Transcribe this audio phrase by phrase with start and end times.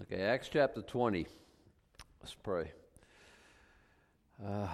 [0.00, 1.24] Okay, Acts chapter 20.
[2.20, 2.72] Let's pray.
[4.44, 4.66] Uh,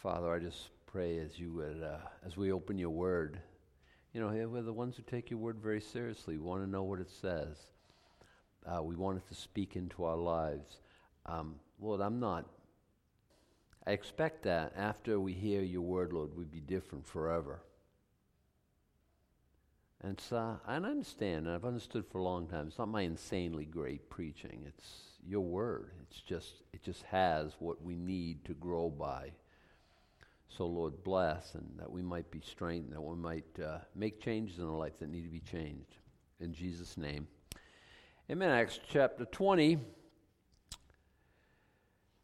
[0.00, 3.40] Father, I just pray as you would, uh, as we open your word.
[4.12, 6.38] You know, we're the ones who take your word very seriously.
[6.38, 7.56] We want to know what it says.
[8.64, 10.78] Uh, we want it to speak into our lives.
[11.26, 12.46] Um, Lord, I'm not.
[13.84, 17.60] I expect that after we hear your word, Lord, we'd be different forever.
[20.06, 22.66] And so I understand, and I've understood for a long time.
[22.66, 24.64] It's not my insanely great preaching.
[24.66, 24.90] It's
[25.26, 25.92] your word.
[26.02, 29.32] It's just it just has what we need to grow by.
[30.48, 34.58] So Lord, bless, and that we might be strengthened, that we might uh, make changes
[34.58, 35.96] in our life that need to be changed.
[36.38, 37.26] In Jesus' name,
[38.30, 38.50] Amen.
[38.50, 39.78] Acts chapter twenty,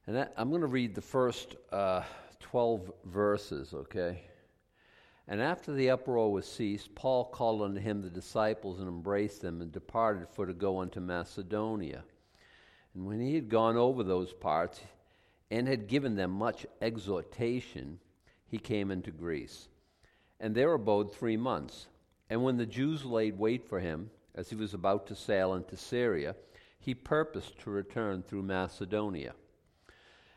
[0.07, 2.03] and that, I'm going to read the first uh,
[2.41, 3.73] twelve verses.
[3.73, 4.21] Okay.
[5.31, 9.63] And after the uproar was ceased, Paul called unto him the disciples and embraced them
[9.63, 12.03] and departed for to go unto Macedonia.
[12.95, 14.81] And when he had gone over those parts
[15.49, 18.01] and had given them much exhortation,
[18.45, 19.69] he came into Greece.
[20.41, 21.87] And there abode three months.
[22.29, 25.77] And when the Jews laid wait for him, as he was about to sail into
[25.77, 26.35] Syria,
[26.81, 29.35] he purposed to return through Macedonia.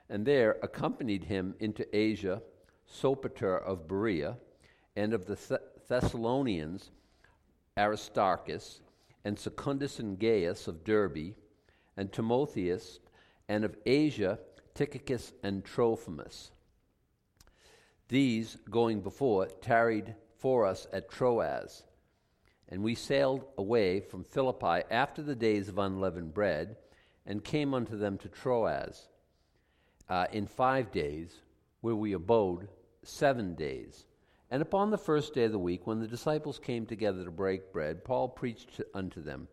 [0.08, 2.44] And there accompanied him into Asia
[2.88, 4.38] Sopater of Berea
[4.96, 6.92] and of the Th- Thessalonians,
[7.78, 8.82] Aristarchus,
[9.26, 11.36] and Secundus and Gaius of Derbe,
[11.98, 13.00] and Timotheus,
[13.48, 14.40] and of Asia,
[14.76, 16.52] Tychicus and Trophimus.
[18.10, 21.84] These, going before, tarried for us at Troas.
[22.70, 26.76] And we sailed away from Philippi after the days of unleavened bread,
[27.26, 29.08] and came unto them to Troas
[30.10, 31.42] uh, in five days,
[31.82, 32.68] where we abode
[33.04, 34.06] seven days.
[34.54, 37.74] And upon the first day of the week, when the disciples came together to break
[37.74, 39.48] bread, Paul preached unto them,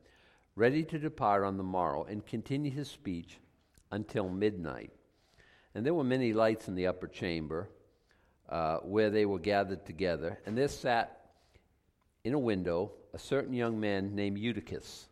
[0.56, 3.38] ready to depart on the morrow, and continued his speech
[3.90, 4.90] until midnight.
[5.74, 7.70] And there were many lights in the upper chamber
[8.50, 11.30] uh, where they were gathered together, and there sat
[12.22, 15.08] in a window a certain young man named Eutychus,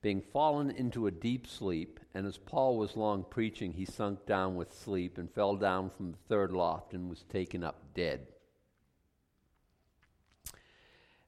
[0.00, 2.00] being fallen into a deep sleep.
[2.14, 6.10] And as Paul was long preaching, he sunk down with sleep and fell down from
[6.10, 8.26] the third loft and was taken up dead.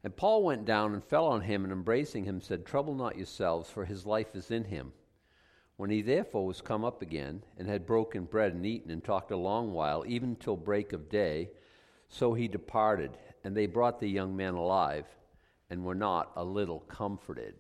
[0.05, 3.71] And Paul went down and fell on him, and embracing him said, Trouble not yourselves,
[3.71, 4.93] for his life is in him.
[5.77, 9.31] When he therefore was come up again, and had broken bread and eaten, and talked
[9.31, 11.51] a long while, even till break of day,
[12.09, 15.07] so he departed, and they brought the young man alive,
[15.71, 17.55] and were not a little comforted.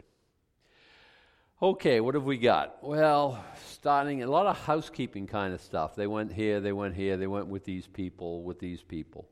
[1.62, 2.82] Okay, what have we got?
[2.82, 5.94] Well, starting a lot of housekeeping kind of stuff.
[5.94, 9.28] They went here, they went here, they went with these people, with these people.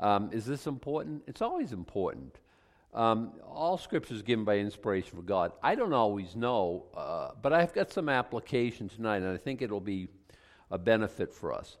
[0.00, 1.22] Um, is this important?
[1.26, 2.38] It's always important.
[2.94, 5.52] Um, all scripture is given by inspiration for God.
[5.62, 9.80] I don't always know, uh, but I've got some application tonight, and I think it'll
[9.80, 10.08] be
[10.70, 11.76] a benefit for us.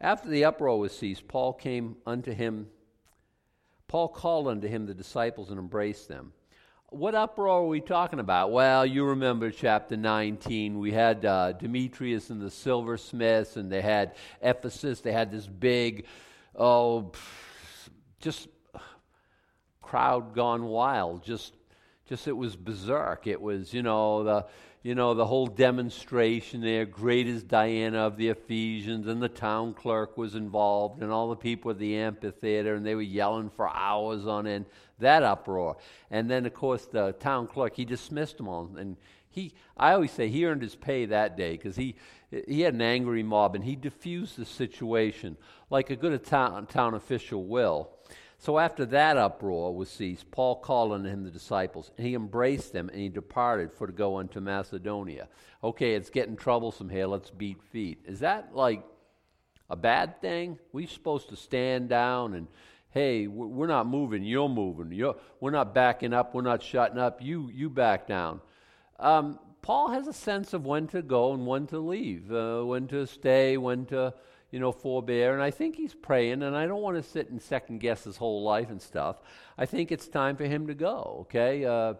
[0.00, 2.66] After the uproar was ceased, Paul came unto him.
[3.86, 6.32] Paul called unto him the disciples and embraced them.
[6.90, 8.52] What uproar are we talking about?
[8.52, 10.78] Well, you remember chapter 19.
[10.78, 15.00] We had uh, Demetrius and the silversmiths, and they had Ephesus.
[15.00, 16.06] They had this big,
[16.54, 17.12] oh,
[18.20, 18.48] just
[19.82, 21.24] crowd gone wild.
[21.24, 21.54] Just,
[22.08, 23.26] just it was berserk.
[23.26, 24.46] It was, you know, the,
[24.82, 26.84] you know, the whole demonstration there.
[26.84, 31.34] Great is Diana of the Ephesians, and the town clerk was involved, and all the
[31.34, 34.66] people at the amphitheater, and they were yelling for hours on end.
[35.00, 35.76] That uproar,
[36.10, 38.96] and then of course the town clerk he dismissed them all, and
[39.28, 39.52] he.
[39.76, 41.96] I always say he earned his pay that day because he
[42.30, 45.36] he had an angry mob, and he diffused the situation
[45.68, 47.90] like a good town, town official will.
[48.46, 52.72] So after that uproar was ceased, Paul called unto him the disciples, and he embraced
[52.72, 55.26] them, and he departed for to go unto Macedonia.
[55.64, 57.08] Okay, it's getting troublesome here.
[57.08, 57.98] Let's beat feet.
[58.06, 58.84] Is that like
[59.68, 60.60] a bad thing?
[60.70, 62.46] We're supposed to stand down and,
[62.90, 64.22] hey, we're not moving.
[64.22, 64.92] You're moving.
[64.92, 66.32] You're, we're not backing up.
[66.32, 67.20] We're not shutting up.
[67.20, 68.40] You, you back down.
[69.00, 72.86] Um, Paul has a sense of when to go and when to leave, uh, when
[72.86, 74.14] to stay, when to
[74.50, 75.34] you know, forbear.
[75.34, 78.16] And I think he's praying, and I don't want to sit and second guess his
[78.16, 79.20] whole life and stuff.
[79.58, 81.64] I think it's time for him to go, okay?
[81.64, 81.94] Uh,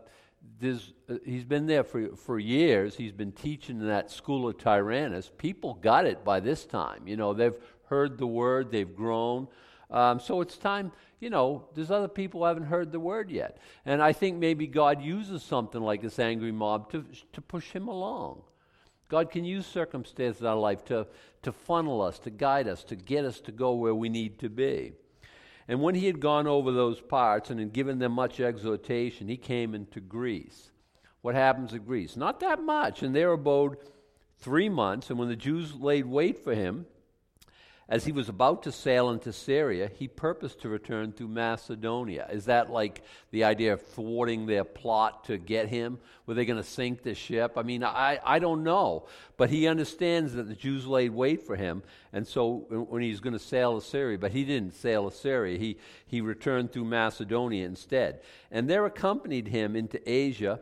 [0.62, 2.96] uh, he's been there for, for years.
[2.96, 5.31] He's been teaching in that school of Tyrannus.
[5.38, 7.06] People got it by this time.
[7.06, 7.58] You know, they've
[7.88, 9.48] heard the word, they've grown.
[9.90, 13.58] Um, so it's time, you know, there's other people who haven't heard the word yet.
[13.84, 17.88] And I think maybe God uses something like this angry mob to, to push him
[17.88, 18.43] along.
[19.08, 21.06] God can use circumstances in our life to,
[21.43, 24.49] to funnel us, to guide us, to get us to go where we need to
[24.49, 24.93] be.
[25.69, 29.37] And when he had gone over those parts and had given them much exhortation, he
[29.37, 30.70] came into Greece.
[31.23, 32.17] what happens in Greece?
[32.17, 33.03] Not that much.
[33.03, 33.79] And there abode
[34.38, 35.11] three months.
[35.11, 36.87] And when the Jews laid wait for him,
[37.88, 42.26] as he was about to sail into Syria, he purposed to return through Macedonia.
[42.32, 45.98] Is that like the idea of thwarting their plot to get him?
[46.26, 47.52] Were they going to sink the ship?
[47.56, 49.06] I mean, I, I don't know.
[49.36, 53.34] But he understands that the Jews laid wait for him, and so when he's going
[53.34, 55.78] to sail to Syria, but he didn't sail to Syria, he,
[56.08, 58.20] he returned through Macedonia instead.
[58.50, 60.58] And there accompanied him into Asia.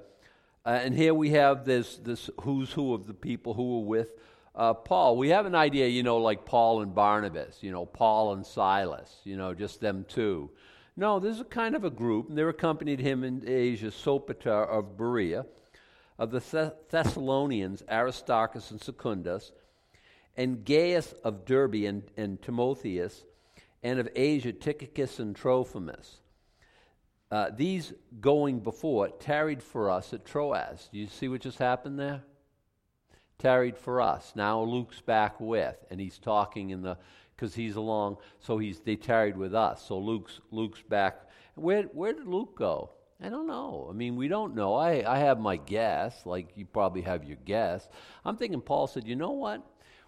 [0.66, 4.12] Uh, and here we have this, this who's who of the people who were with
[4.54, 8.34] uh, Paul, we have an idea, you know, like Paul and Barnabas, you know, Paul
[8.34, 10.50] and Silas, you know, just them two.
[10.96, 14.96] No, there's a kind of a group, and they accompanied him in Asia, Sopater of
[14.96, 15.44] Berea,
[16.18, 19.50] of the Thessalonians, Aristarchus and Secundus,
[20.36, 23.24] and Gaius of Derbe and, and Timotheus,
[23.82, 26.20] and of Asia, Tychicus and Trophimus.
[27.30, 30.88] Uh, these going before tarried for us at Troas.
[30.92, 32.22] Do you see what just happened there?
[33.38, 34.32] Tarried for us.
[34.34, 36.96] Now Luke's back with, and he's talking in the
[37.34, 38.18] because he's along.
[38.38, 39.86] So he's they tarried with us.
[39.86, 41.28] So Luke's Luke's back.
[41.54, 42.90] Where where did Luke go?
[43.22, 43.86] I don't know.
[43.88, 44.74] I mean, we don't know.
[44.74, 47.88] I, I have my guess, like you probably have your guess.
[48.24, 49.62] I'm thinking Paul said, you know what?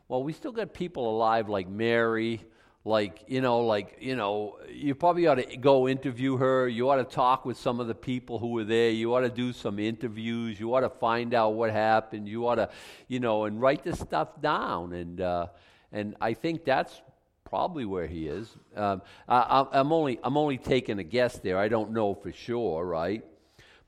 [0.08, 2.44] Well, we still got people alive like Mary,
[2.86, 6.68] like you know like you know you probably ought to go interview her.
[6.68, 8.90] You ought to talk with some of the people who were there.
[8.90, 10.60] You ought to do some interviews.
[10.60, 12.28] You ought to find out what happened.
[12.28, 12.70] You ought to
[13.08, 14.92] you know and write this stuff down.
[14.92, 15.48] And uh,
[15.92, 17.02] and i think that's
[17.44, 18.56] probably where he is.
[18.76, 21.58] Um, I, i'm only i'm only taking a guess there.
[21.58, 23.24] I don't know for sure right?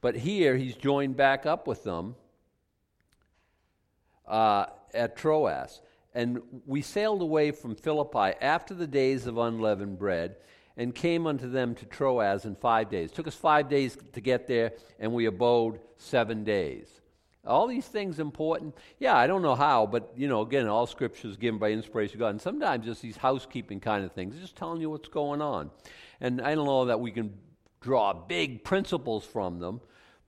[0.00, 2.17] But here he's joined back up with them
[4.27, 5.81] uh, at troas
[6.19, 10.35] and we sailed away from Philippi after the days of unleavened bread
[10.76, 13.12] and came unto them to Troas in five days.
[13.12, 16.88] It took us five days to get there, and we abode seven days.
[17.47, 18.75] All these things important.
[18.99, 22.17] Yeah, I don't know how, but you know, again, all scripture is given by inspiration
[22.17, 22.31] of God.
[22.31, 25.71] And sometimes just these housekeeping kind of things, just telling you what's going on.
[26.21, 27.32] And I don't know that we can
[27.81, 29.81] draw big principles from them,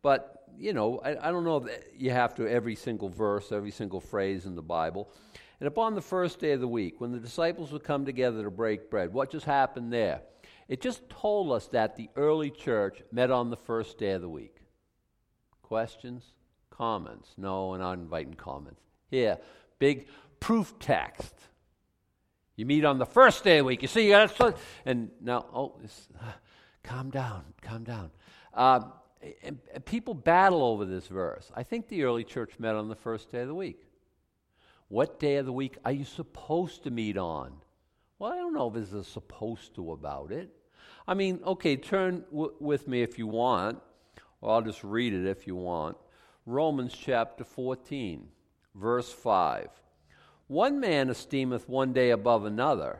[0.03, 3.73] but you know, I, I don't know that you have to every single verse, every
[3.73, 5.11] single phrase in the Bible.
[5.61, 8.51] And upon the first day of the week, when the disciples would come together to
[8.51, 10.23] break bread, what just happened there?
[10.69, 14.29] It just told us that the early church met on the first day of the
[14.29, 14.57] week.
[15.63, 16.25] Questions?
[16.71, 17.29] Comments?
[17.37, 18.81] No, we're not inviting comments.
[19.11, 19.39] Here,
[19.79, 20.07] big
[20.39, 21.35] proof text.
[22.57, 23.83] You meet on the first day of the week.
[23.83, 25.79] You see, you got and now, oh,
[26.83, 28.11] calm down, calm down.
[28.55, 28.93] Um,
[29.85, 31.51] people battle over this verse.
[31.55, 33.90] I think the early church met on the first day of the week.
[34.91, 37.53] What day of the week are you supposed to meet on?
[38.19, 40.51] Well, I don't know if there's a supposed to about it.
[41.07, 43.79] I mean, okay, turn w- with me if you want,
[44.41, 45.97] or I'll just read it if you want.
[46.45, 48.27] Romans chapter 14,
[48.75, 49.69] verse 5.
[50.49, 52.99] One man esteemeth one day above another,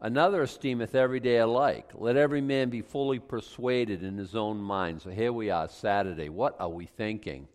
[0.00, 1.92] another esteemeth every day alike.
[1.94, 5.02] Let every man be fully persuaded in his own mind.
[5.02, 6.28] So here we are, Saturday.
[6.28, 7.46] What are we thinking?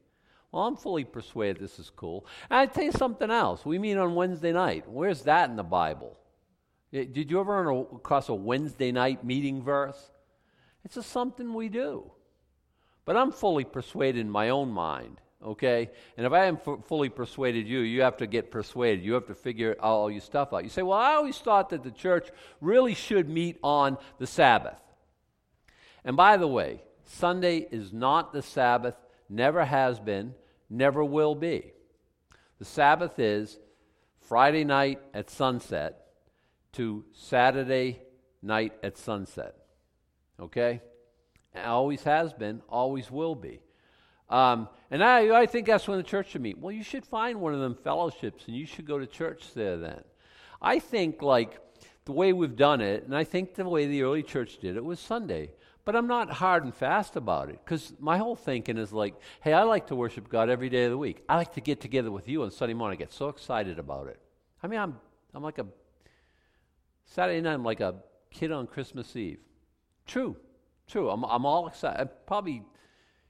[0.55, 2.25] Well, I'm fully persuaded this is cool.
[2.49, 3.65] And i tell you something else.
[3.65, 4.85] We meet on Wednesday night.
[4.87, 6.17] Where's that in the Bible?
[6.93, 10.11] Did you ever run across a Wednesday night meeting verse?
[10.85, 12.09] It's just something we do.
[13.03, 15.89] But I'm fully persuaded in my own mind, okay?
[16.15, 19.03] And if I am f- fully persuaded you, you have to get persuaded.
[19.03, 20.63] You have to figure all your stuff out.
[20.63, 22.29] You say, well, I always thought that the church
[22.61, 24.79] really should meet on the Sabbath.
[26.05, 28.95] And by the way, Sunday is not the Sabbath,
[29.27, 30.33] never has been
[30.69, 31.73] never will be.
[32.59, 33.59] The Sabbath is
[34.21, 36.07] Friday night at sunset
[36.73, 38.01] to Saturday
[38.41, 39.55] night at sunset.
[40.39, 40.81] Okay?
[41.63, 43.61] always has been, always will be.
[44.29, 46.57] Um, and I, I think that's when the church should meet.
[46.57, 49.77] Well, you should find one of them fellowships and you should go to church there
[49.77, 50.01] then.
[50.61, 51.59] I think, like,
[52.05, 54.83] the way we've done it, and I think the way the early church did it
[54.83, 55.51] was Sunday.
[55.85, 59.53] But I'm not hard and fast about it because my whole thinking is like, hey,
[59.53, 61.23] I like to worship God every day of the week.
[61.29, 62.97] I like to get together with you on Sunday morning.
[62.97, 64.19] I get so excited about it.
[64.63, 64.97] I mean, I'm,
[65.35, 65.67] I'm like a,
[67.05, 67.95] Saturday night, I'm like a
[68.31, 69.37] kid on Christmas Eve.
[70.07, 70.35] True,
[70.87, 71.11] true.
[71.11, 72.01] I'm, I'm all excited.
[72.01, 72.63] I probably,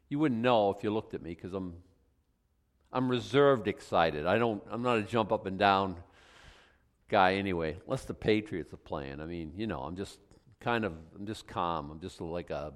[0.08, 1.74] you wouldn't know if you looked at me because I'm,
[2.94, 4.26] I'm reserved excited.
[4.26, 5.98] I don't, I'm not a jump up and down
[7.10, 9.20] guy anyway, unless the Patriots are playing.
[9.20, 10.20] I mean, you know, I'm just
[10.60, 11.92] kind of, I'm just calm.
[11.92, 12.74] I'm just like a,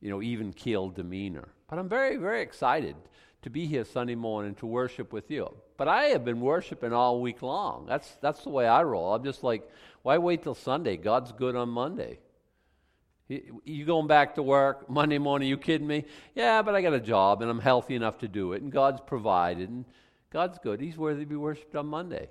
[0.00, 1.48] you know, even keel demeanor.
[1.68, 2.96] But I'm very, very excited
[3.42, 5.54] to be here Sunday morning to worship with you.
[5.76, 7.86] But I have been worshiping all week long.
[7.86, 9.14] That's, that's the way I roll.
[9.14, 9.68] I'm just like,
[10.02, 10.96] why wait till Sunday?
[10.96, 12.20] God's good on Monday.
[13.28, 15.48] You going back to work Monday morning?
[15.48, 16.04] You kidding me?
[16.34, 19.00] Yeah, but I got a job and I'm healthy enough to do it, and God's
[19.00, 19.86] provided, and
[20.30, 20.80] God's good.
[20.80, 22.28] He's worthy to be worshipped on Monday,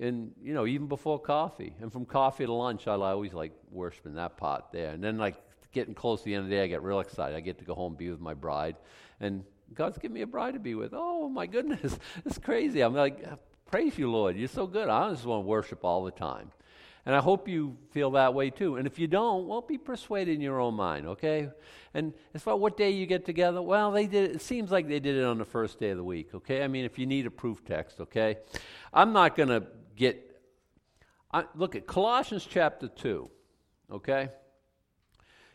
[0.00, 4.14] and you know even before coffee, and from coffee to lunch, I always like worshiping
[4.14, 5.36] that part there, and then like
[5.72, 7.36] getting close to the end of the day, I get real excited.
[7.36, 8.76] I get to go home and be with my bride,
[9.20, 10.92] and God's given me a bride to be with.
[10.94, 12.80] Oh my goodness, it's crazy.
[12.80, 13.24] I'm like,
[13.70, 14.36] praise you, Lord.
[14.36, 14.88] You're so good.
[14.88, 16.50] I just want to worship all the time.
[17.04, 18.76] And I hope you feel that way too.
[18.76, 21.48] And if you don't, well, be persuaded in your own mind, okay?
[21.94, 24.34] And as far what day you get together, well, they did.
[24.34, 26.64] It seems like they did it on the first day of the week, okay?
[26.64, 28.38] I mean, if you need a proof text, okay?
[28.92, 30.22] I'm not going to get.
[31.32, 33.30] I, look at Colossians chapter two,
[33.90, 34.28] okay?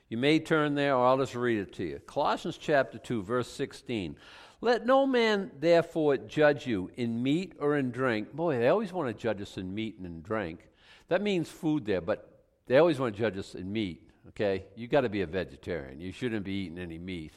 [0.10, 2.00] You may turn there, or I'll just read it to you.
[2.00, 4.18] Colossians chapter two, verse sixteen.
[4.64, 8.34] Let no man therefore judge you in meat or in drink.
[8.34, 10.68] Boy, they always want to judge us in meat and in drink
[11.12, 14.64] that means food there, but they always want to judge us in meat, okay?
[14.78, 16.00] you got to be a vegetarian.
[16.00, 17.34] You shouldn't be eating any meat.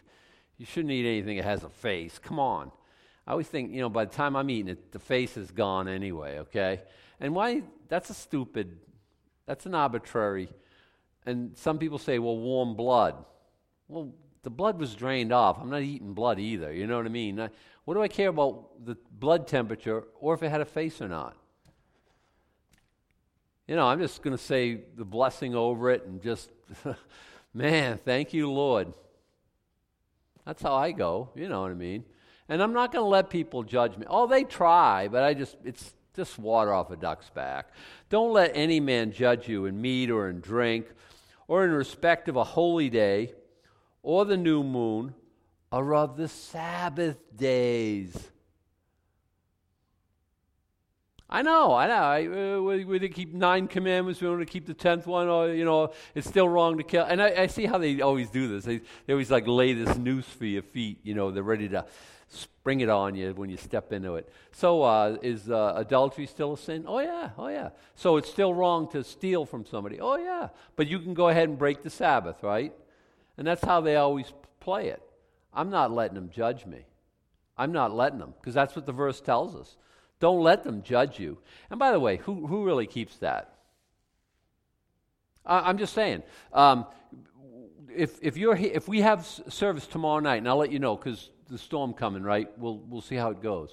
[0.59, 2.21] You shouldn't eat anything that has a face.
[2.21, 2.71] Come on.
[3.27, 5.89] I always think, you know, by the time I'm eating it, the face is gone
[5.89, 6.83] anyway, okay?
[7.21, 7.63] And why?
[7.89, 8.77] That's a stupid,
[9.47, 10.49] that's an arbitrary.
[11.25, 13.17] And some people say, well, warm blood.
[13.89, 14.13] Well,
[14.43, 15.59] the blood was drained off.
[15.61, 16.73] I'm not eating blood either.
[16.73, 17.41] You know what I mean?
[17.41, 17.49] I,
[17.87, 21.09] what do I care about the blood temperature or if it had a face or
[21.09, 21.37] not?
[23.67, 26.51] you know, I'm just going to say the blessing over it and just,
[27.55, 28.93] man, thank you, Lord.
[30.45, 31.31] That's how I go.
[31.35, 32.05] You know what I mean?
[32.49, 34.07] And I'm not going to let people judge me.
[34.09, 37.69] Oh, they try, but I just, it's just water off a duck's back.
[38.11, 40.87] Don't let any man judge you in meat or in drink
[41.49, 43.33] or in respect of a holy day
[44.03, 45.15] or the new moon
[45.73, 48.31] or of the Sabbath days
[51.35, 51.95] I know, I know.
[51.95, 54.21] I, uh, we, we keep nine commandments.
[54.21, 55.27] We want to keep the tenth one.
[55.27, 57.05] Or you know, it's still wrong to kill.
[57.05, 58.65] And I, I see how they always do this.
[58.65, 61.01] They, they always like lay this noose for your feet.
[61.03, 61.87] You know, they're ready to
[62.29, 64.29] spring it on you when you step into it.
[64.53, 66.85] So, uh, is uh, adultery still a sin?
[66.87, 67.71] Oh yeah, oh yeah.
[67.95, 70.01] So it's still wrong to steal from somebody?
[70.01, 70.49] Oh yeah.
[70.77, 72.73] But you can go ahead and break the Sabbath, right?
[73.37, 75.03] And that's how they always play it.
[75.53, 76.87] I'm not letting them judge me.
[77.57, 79.77] I'm not letting them because that's what the verse tells us.
[80.21, 81.39] Don't let them judge you.
[81.71, 83.55] And by the way, who, who really keeps that?
[85.47, 86.23] I'm just saying.
[86.53, 86.87] Um,
[87.95, 91.31] if, if, you're, if we have service tomorrow night, and I'll let you know because
[91.49, 92.49] the storm coming, right?
[92.59, 93.71] We'll, we'll see how it goes.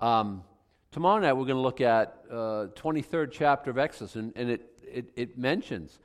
[0.00, 0.42] Um,
[0.90, 4.72] tomorrow night, we're going to look at uh, 23rd chapter of Exodus, and, and it,
[4.82, 5.98] it, it mentions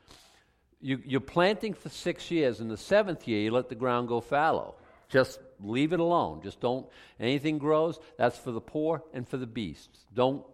[0.82, 2.60] you, you're planting for six years.
[2.60, 4.76] In the seventh year, you let the ground go fallow.
[5.10, 6.42] Just leave it alone.
[6.42, 6.88] Just don't,
[7.20, 10.06] anything grows, that's for the poor and for the beasts.
[10.14, 10.46] Don't.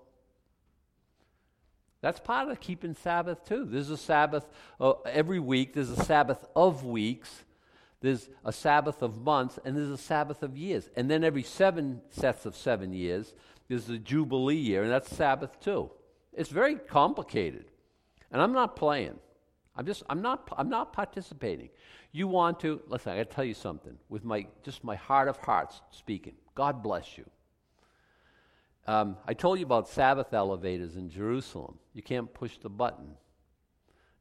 [2.01, 3.65] That's part of keeping Sabbath too.
[3.65, 4.47] There's a Sabbath
[4.79, 7.43] uh, every week, there's a Sabbath of weeks,
[8.05, 10.89] there's a Sabbath of months, and there's a Sabbath of years.
[10.95, 13.33] And then every seven sets of seven years,
[13.67, 15.91] there's a Jubilee year, and that's Sabbath too.
[16.33, 17.65] It's very complicated.
[18.31, 19.19] And I'm not playing.
[19.75, 21.69] I'm just I'm not I'm not participating.
[22.11, 25.37] You want to listen, I gotta tell you something, with my just my heart of
[25.37, 26.35] hearts speaking.
[26.53, 27.25] God bless you.
[28.87, 31.79] Um, I told you about Sabbath elevators in Jerusalem.
[31.93, 33.15] You can't push the button.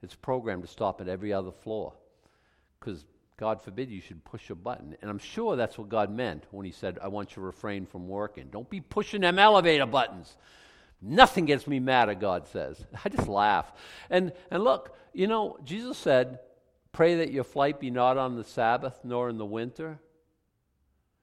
[0.03, 1.95] It's programmed to stop at every other floor.
[2.81, 3.05] Because
[3.37, 4.97] God forbid you should push a button.
[5.00, 7.87] And I'm sure that's what God meant when He said, I want you to refrain
[7.87, 8.49] from working.
[8.50, 10.37] Don't be pushing them elevator buttons.
[11.03, 12.85] Nothing gets me madder, God says.
[13.05, 13.73] I just laugh.
[14.09, 16.38] And, and look, you know, Jesus said,
[16.93, 19.99] Pray that your flight be not on the Sabbath nor in the winter.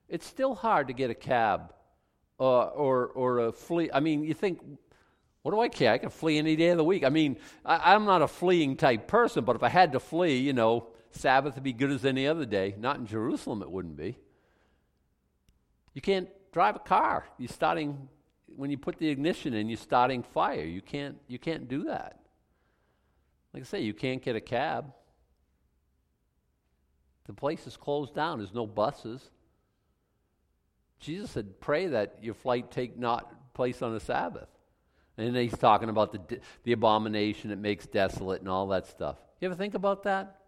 [0.09, 1.73] It's still hard to get a cab
[2.41, 3.89] uh, or, or a flee.
[3.93, 4.59] I mean, you think,
[5.43, 5.93] what do I care?
[5.93, 7.05] I can flee any day of the week.
[7.05, 10.39] I mean, I, I'm not a fleeing type person, but if I had to flee,
[10.39, 12.75] you know, Sabbath would be good as any other day.
[12.77, 14.17] Not in Jerusalem, it wouldn't be.
[15.93, 17.25] You can't drive a car.
[17.37, 18.09] You're starting
[18.55, 20.63] when you put the ignition in, you're starting fire.
[20.63, 22.19] You can't you can't do that.
[23.53, 24.93] Like I say, you can't get a cab.
[27.25, 28.39] The place is closed down.
[28.39, 29.29] There's no buses.
[30.99, 34.49] Jesus said, "Pray that your flight take not place on the Sabbath."
[35.17, 39.17] And he's talking about the the abomination that makes desolate and all that stuff.
[39.39, 40.40] You ever think about that?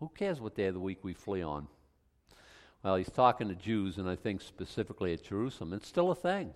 [0.00, 1.66] Who cares what day of the week we flee on?
[2.82, 5.72] Well, he's talking to Jews, and I think specifically at Jerusalem.
[5.72, 6.54] It's still a thing.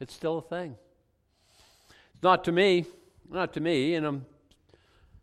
[0.00, 0.76] It's still a thing.
[2.14, 2.86] It's not to me,
[3.30, 4.26] not to me, and I'm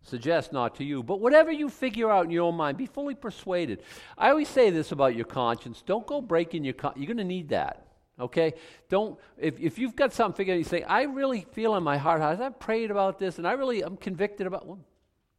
[0.03, 1.03] suggest not to you.
[1.03, 3.81] But whatever you figure out in your own mind, be fully persuaded.
[4.17, 5.83] I always say this about your conscience.
[5.85, 7.87] Don't go breaking your con- you're going to need that.
[8.19, 8.53] Okay?
[8.87, 11.97] Don't if, if you've got something figured out, you say, I really feel in my
[11.97, 14.79] heart, I've prayed about this and I really I'm convicted about well,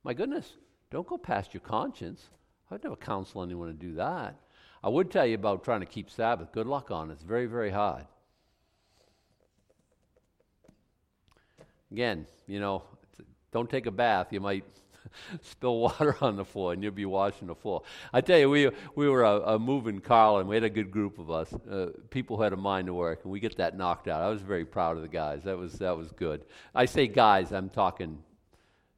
[0.02, 0.52] my goodness.
[0.90, 2.28] Don't go past your conscience.
[2.70, 4.36] I'd never counsel anyone to do that.
[4.82, 6.52] I would tell you about trying to keep Sabbath.
[6.52, 7.14] Good luck on it.
[7.14, 8.04] It's very, very hard.
[11.90, 12.82] Again, you know,
[13.52, 14.32] don't take a bath.
[14.32, 14.64] You might
[15.42, 17.82] spill water on the floor and you'll be washing the floor.
[18.12, 20.90] I tell you, we, we were a, a moving Carl and we had a good
[20.90, 23.76] group of us, uh, people who had a mind to work, and we get that
[23.76, 24.22] knocked out.
[24.22, 25.42] I was very proud of the guys.
[25.44, 26.44] That was, that was good.
[26.74, 28.18] I say guys, I'm talking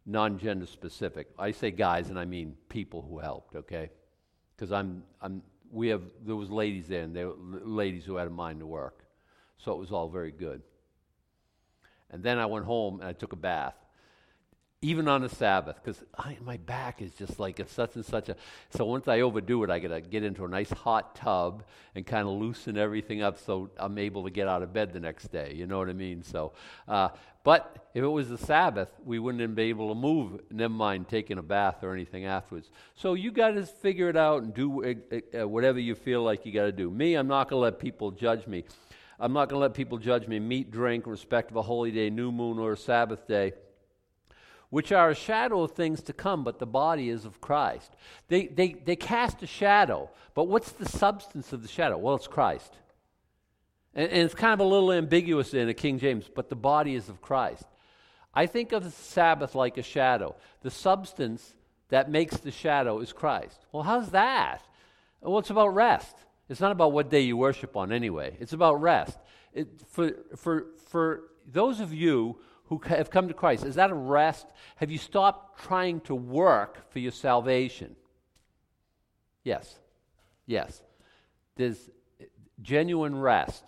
[0.09, 1.29] non gender specific.
[1.39, 3.91] I say guys and I mean people who helped, okay?
[4.57, 8.27] Because I'm, I'm, we have, there was ladies there and there were ladies who had
[8.27, 9.05] a mind to work.
[9.59, 10.63] So it was all very good.
[12.11, 13.75] And then I went home and I took a bath
[14.81, 16.05] even on the Sabbath, because
[16.41, 18.37] my back is just like it's such and such a.
[18.71, 21.65] So once I overdo it, I gotta get into a nice hot tub
[21.97, 25.01] and kind of loosen everything up so I'm able to get out of bed the
[25.01, 25.53] next day.
[25.57, 26.23] You know what I mean?
[26.23, 26.53] So,
[26.87, 27.09] uh,
[27.49, 30.43] but if it was the Sabbath, we wouldn't been able to move.
[30.51, 32.69] Never mind taking a bath or anything afterwards.
[32.95, 36.45] So you got to figure it out and do uh, uh, whatever you feel like
[36.45, 36.91] you got to do.
[36.91, 38.65] Me, I'm not gonna let people judge me.
[39.19, 40.39] I'm not gonna let people judge me.
[40.39, 43.55] Meat, drink, respect of a holy day, new moon, or a Sabbath day
[44.69, 47.97] which are a shadow of things to come, but the body is of Christ.
[48.29, 51.97] They, they, they cast a shadow, but what's the substance of the shadow?
[51.97, 52.75] Well, it's Christ.
[53.95, 56.95] And, and it's kind of a little ambiguous in a King James, but the body
[56.95, 57.65] is of Christ.
[58.35, 60.37] I think of the Sabbath like a shadow.
[60.63, 61.55] The substance
[61.89, 63.59] that makes the shadow is Christ.
[63.73, 64.63] Well, how's that?
[65.21, 66.15] Well, it's about rest.
[66.49, 68.37] It's not about what day you worship on anyway.
[68.41, 69.19] It's about rest.
[69.53, 73.65] It, for, for, for those of you who have come to Christ?
[73.65, 74.47] Is that a rest?
[74.77, 77.97] Have you stopped trying to work for your salvation?
[79.43, 79.79] Yes.
[80.47, 80.83] Yes.
[81.57, 81.79] There's
[82.61, 83.65] genuine rest,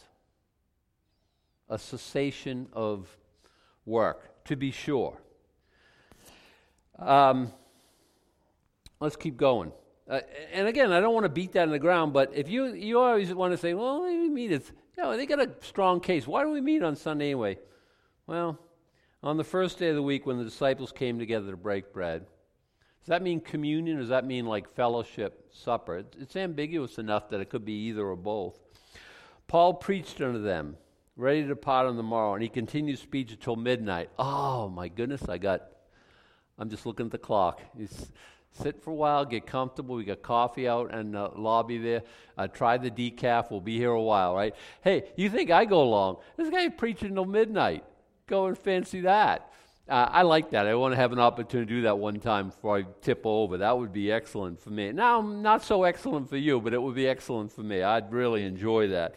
[1.70, 3.08] a cessation of
[3.86, 5.16] work, to be sure.
[6.98, 7.52] Um,
[9.00, 9.72] let's keep going.
[10.08, 10.20] Uh,
[10.52, 12.98] and again, I don't want to beat that in the ground, but if you you
[12.98, 16.26] always want to say, well, we meet it's you know, they got a strong case.
[16.26, 17.58] Why do we meet on Sunday anyway?
[18.26, 18.58] Well,
[19.22, 22.26] on the first day of the week when the disciples came together to break bread.
[23.00, 26.04] Does that mean communion does that mean like fellowship, supper?
[26.20, 28.58] It's ambiguous enough that it could be either or both.
[29.46, 30.76] Paul preached unto them,
[31.16, 34.10] ready to depart on the morrow, and he continued speech until midnight.
[34.18, 35.62] Oh my goodness, I got,
[36.58, 37.60] I'm just looking at the clock.
[37.76, 38.10] He's,
[38.52, 39.94] sit for a while, get comfortable.
[39.96, 42.02] We got coffee out in the lobby there.
[42.36, 43.50] Uh, try the decaf.
[43.50, 44.54] We'll be here a while, right?
[44.82, 46.16] Hey, you think I go long?
[46.36, 47.84] This guy preaching until midnight
[48.26, 49.52] go and fancy that.
[49.88, 50.66] Uh, I like that.
[50.66, 53.58] I want to have an opportunity to do that one time before I tip over.
[53.58, 54.92] That would be excellent for me.
[54.92, 57.82] Now, not so excellent for you, but it would be excellent for me.
[57.82, 59.16] I'd really enjoy that.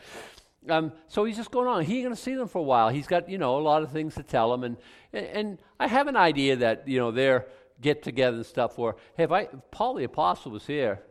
[0.70, 1.84] Um, so he's just going on.
[1.84, 2.90] He's going to see them for a while.
[2.90, 4.64] He's got, you know, a lot of things to tell them.
[4.64, 4.78] And,
[5.12, 7.48] and I have an idea that, you know, they're
[7.82, 11.02] get together and stuff where, hey, if, I, if Paul the Apostle was here,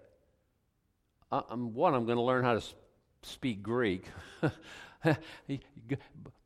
[1.30, 2.62] uh, I'm, one, I'm going to learn how to
[3.22, 4.06] speak Greek.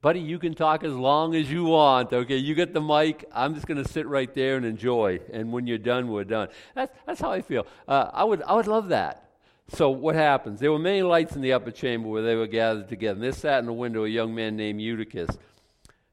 [0.07, 2.13] buddy, you can talk as long as you want.
[2.13, 3.25] Okay, you get the mic.
[3.33, 5.19] I'm just going to sit right there and enjoy.
[5.33, 6.49] And when you're done, we're done.
[6.75, 7.67] That's that's how I feel.
[7.89, 9.26] Uh, I would I would love that.
[9.69, 10.61] So what happens?
[10.61, 13.15] There were many lights in the upper chamber where they were gathered together.
[13.15, 15.37] And there sat in the window a young man named Eutychus,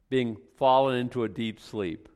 [0.09, 2.09] being fallen into a deep sleep.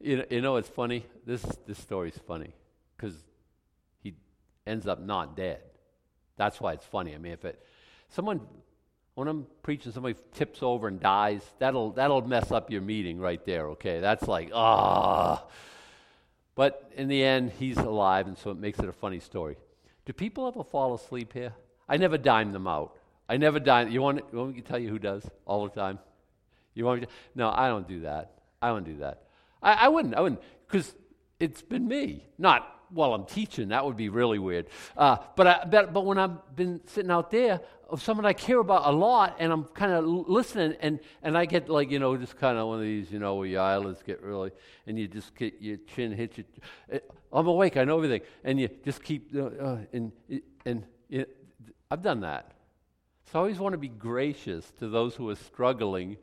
[0.00, 1.04] You know, it's funny.
[1.26, 2.54] This this story's funny
[2.96, 3.14] because
[4.02, 4.14] he
[4.66, 5.60] ends up not dead.
[6.38, 7.14] That's why it's funny.
[7.14, 7.62] I mean, if it
[8.08, 8.40] someone
[9.14, 13.44] when I'm preaching, somebody tips over and dies, that'll that'll mess up your meeting right
[13.44, 13.68] there.
[13.70, 15.44] Okay, that's like ah.
[16.54, 19.56] But in the end, he's alive, and so it makes it a funny story.
[20.04, 21.52] Do people ever fall asleep here?
[21.88, 22.96] I never dime them out.
[23.28, 23.90] I never dime.
[23.90, 25.98] You want, you want me to tell you who does all the time?
[26.74, 27.12] You want me to?
[27.34, 28.32] No, I don't do that.
[28.60, 29.22] I don't do that.
[29.62, 30.14] I, I wouldn't.
[30.14, 30.94] I wouldn't because
[31.38, 33.68] it's been me, not while I'm teaching.
[33.68, 34.66] That would be really weird.
[34.96, 37.60] Uh, but, I, but, but when I've been sitting out there
[37.90, 41.44] of someone I care about a lot and I'm kind of listening and, and I
[41.44, 44.02] get like, you know, just kind of one of these, you know, where your eyelids
[44.02, 44.50] get really,
[44.86, 46.44] and you just get your chin hits you.
[46.92, 46.98] Uh,
[47.32, 48.22] I'm awake, I know everything.
[48.44, 50.12] And you just keep, uh, uh and,
[50.64, 51.26] and you
[51.90, 52.52] I've done that.
[53.32, 56.16] So I always want to be gracious to those who are struggling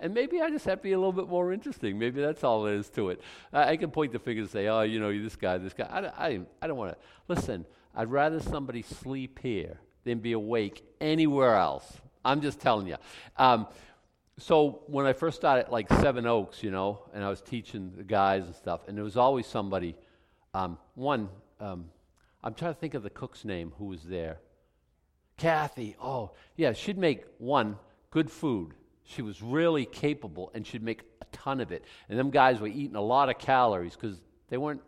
[0.00, 1.98] and maybe I just have to be a little bit more interesting.
[1.98, 3.20] Maybe that's all there is to it.
[3.52, 5.86] I, I can point the finger and say, oh, you know, this guy, this guy.
[5.90, 6.98] I, I, I don't want to.
[7.26, 7.66] Listen,
[7.96, 11.84] I'd rather somebody sleep here than be awake anywhere else.
[12.24, 12.96] I'm just telling you.
[13.36, 13.66] Um,
[14.38, 18.04] so when I first started like Seven Oaks, you know, and I was teaching the
[18.04, 19.96] guys and stuff, and there was always somebody.
[20.54, 21.28] Um, one,
[21.60, 21.86] um,
[22.42, 24.38] I'm trying to think of the cook's name who was there.
[25.36, 25.96] Kathy.
[26.00, 27.76] Oh, yeah, she'd make one
[28.10, 28.74] good food
[29.08, 31.82] she was really capable and she'd make a ton of it.
[32.08, 34.82] And them guys were eating a lot of calories because they weren't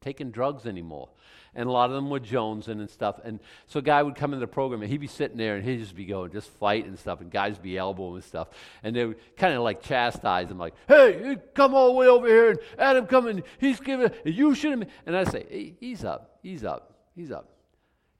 [0.00, 1.08] taking drugs anymore.
[1.54, 3.18] And a lot of them were jonesing and stuff.
[3.24, 5.64] And so a guy would come into the program and he'd be sitting there and
[5.64, 7.20] he'd just be going, just fight and stuff.
[7.20, 8.48] And guys be elbowing and stuff.
[8.82, 12.26] And they would kind of like chastise him, like, hey, come all the way over
[12.26, 12.50] here.
[12.50, 14.88] And Adam coming, he's giving, you shouldn't.
[15.06, 17.48] And I say, he's up, he's up, he's up.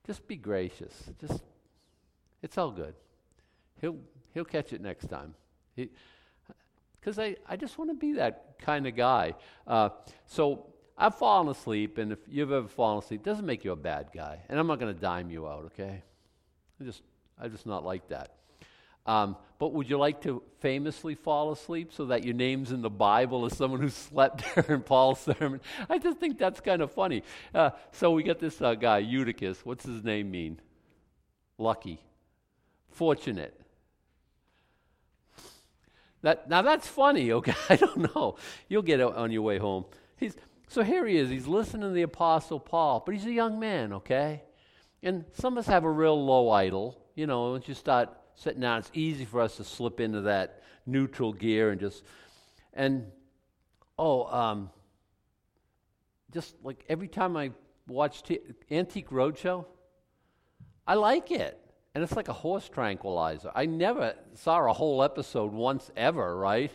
[0.05, 1.09] Just be gracious.
[1.21, 1.41] Just,
[2.41, 2.95] it's all good.
[3.79, 3.97] He'll,
[4.33, 5.35] he'll catch it next time.
[5.75, 9.35] Because I, I just want to be that kind of guy.
[9.65, 9.89] Uh,
[10.25, 10.70] so
[11.01, 14.37] I've fallen asleep, and if you've ever fallen asleep, doesn't make you a bad guy.
[14.47, 16.03] And I'm not going to dime you out, okay?
[16.79, 17.01] I just,
[17.41, 18.35] I'm just not like that.
[19.07, 22.89] Um, but would you like to famously fall asleep so that your name's in the
[22.91, 25.59] Bible as someone who slept during Paul's sermon?
[25.89, 27.23] I just think that's kind of funny.
[27.51, 29.65] Uh, so we got this uh, guy, Eutychus.
[29.65, 30.59] What's his name mean?
[31.57, 31.99] Lucky.
[32.91, 33.59] Fortunate.
[36.21, 37.55] That, now that's funny, okay?
[37.69, 38.35] I don't know.
[38.69, 39.85] You'll get it on your way home.
[40.17, 40.35] He's,
[40.71, 41.29] so here he is.
[41.29, 44.43] He's listening to the Apostle Paul, but he's a young man, okay?
[45.03, 46.97] And some of us have a real low idle.
[47.13, 50.63] You know, once you start sitting down, it's easy for us to slip into that
[50.85, 52.05] neutral gear and just,
[52.73, 53.07] and,
[53.99, 54.69] oh, um,
[56.31, 57.51] just like every time I
[57.89, 58.39] watch T-
[58.71, 59.65] Antique Roadshow,
[60.87, 61.59] I like it
[61.93, 63.51] and it's like a horse tranquilizer.
[63.53, 66.71] I never saw a whole episode once ever, right?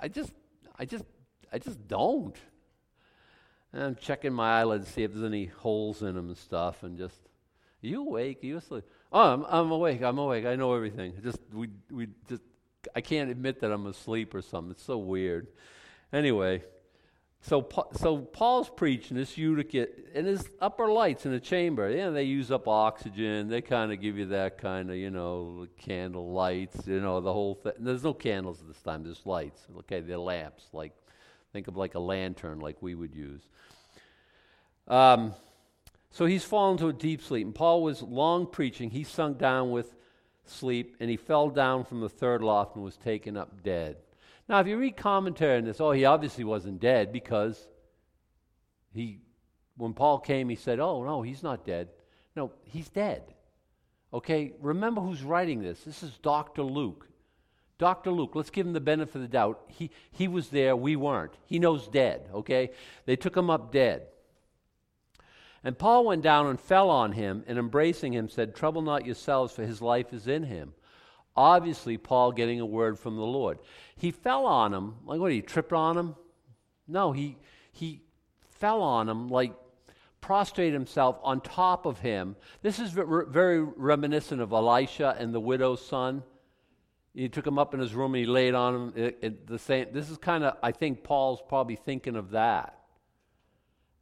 [0.00, 0.32] I just,
[0.78, 1.04] I just,
[1.52, 2.36] I just don't.
[3.72, 6.82] And I'm checking my eyelids to see if there's any holes in them and stuff,
[6.82, 7.20] and just,
[7.80, 8.42] you awake?
[8.42, 8.84] You asleep?
[9.12, 10.02] Oh, I'm, I'm awake.
[10.02, 10.44] I'm awake.
[10.44, 11.14] I know everything.
[11.22, 12.42] Just we, we just,
[12.94, 14.72] I can't admit that I'm asleep or something.
[14.72, 15.48] It's so weird.
[16.12, 16.62] Anyway,
[17.42, 21.90] so, so Paul's preaching this Eutychus and his upper lights in the chamber.
[21.90, 23.48] Yeah, they use up oxygen.
[23.48, 26.86] They kind of give you that kind of, you know, candle lights.
[26.86, 27.72] You know, the whole thing.
[27.78, 29.04] There's no candles at this time.
[29.04, 29.62] There's lights.
[29.78, 30.64] Okay, they're lamps.
[30.72, 30.92] Like,
[31.52, 33.42] think of like a lantern, like we would use.
[34.88, 35.34] Um,
[36.10, 37.46] so he's fallen to a deep sleep.
[37.46, 38.90] And Paul was long preaching.
[38.90, 39.94] He sunk down with
[40.44, 43.96] sleep, and he fell down from the third loft and was taken up dead.
[44.48, 47.68] Now, if you read commentary on this, oh, he obviously wasn't dead because
[48.92, 49.20] he,
[49.76, 51.88] when Paul came, he said, oh, no, he's not dead.
[52.34, 53.22] No, he's dead.
[54.12, 55.80] Okay, remember who's writing this.
[55.84, 56.64] This is Dr.
[56.64, 57.06] Luke.
[57.80, 58.10] Dr.
[58.10, 59.62] Luke, let's give him the benefit of the doubt.
[59.68, 61.32] He, he was there, we weren't.
[61.46, 62.72] He knows dead, okay?
[63.06, 64.02] They took him up dead.
[65.64, 69.54] And Paul went down and fell on him, and embracing him said, Trouble not yourselves,
[69.54, 70.74] for his life is in him.
[71.34, 73.58] Obviously, Paul getting a word from the Lord.
[73.96, 74.96] He fell on him.
[75.06, 76.16] Like, what, he tripped on him?
[76.86, 77.38] No, he,
[77.72, 78.02] he
[78.58, 79.54] fell on him, like
[80.20, 82.36] prostrated himself on top of him.
[82.60, 86.22] This is very reminiscent of Elisha and the widow's son.
[87.14, 88.92] He took him up in his room and he laid on him.
[88.96, 89.88] It, it, the same.
[89.92, 92.76] This is kind of, I think Paul's probably thinking of that.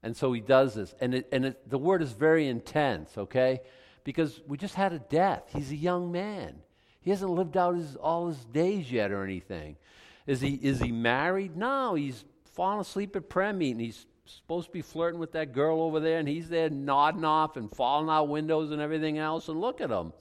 [0.02, 0.94] And so he does this.
[1.00, 3.60] And, it, and it, the word is very intense, okay?
[4.04, 5.44] Because we just had a death.
[5.54, 6.56] He's a young man.
[7.00, 9.76] He hasn't lived out his, all his days yet or anything.
[10.26, 11.56] Is he, is he married?
[11.56, 13.80] No, he's fallen asleep at prayer meeting.
[13.80, 17.56] He's supposed to be flirting with that girl over there, and he's there nodding off
[17.56, 20.12] and falling out windows and everything else, and look at him.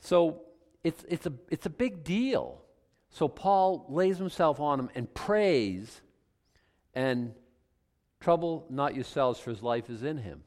[0.00, 0.40] So
[0.84, 2.62] it's, it's, a, it's a big deal.
[3.10, 6.00] So Paul lays himself on him and prays,
[6.94, 7.34] and
[8.20, 10.42] trouble not yourselves, for his life is in him.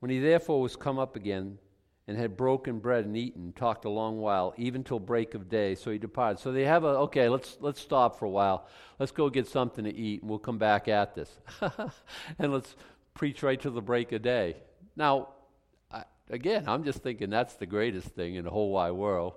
[0.00, 1.58] When he therefore was come up again,
[2.06, 5.74] and had broken bread and eaten, talked a long while, even till break of day.
[5.74, 6.38] So he departed.
[6.38, 7.28] So they have a okay.
[7.28, 8.66] Let's let's stop for a while.
[8.98, 11.30] Let's go get something to eat, and we'll come back at this,
[12.38, 12.76] and let's
[13.14, 14.56] preach right till the break of day.
[14.96, 15.28] Now,
[16.30, 19.34] again, I'm just thinking that's the greatest thing in the whole wide world.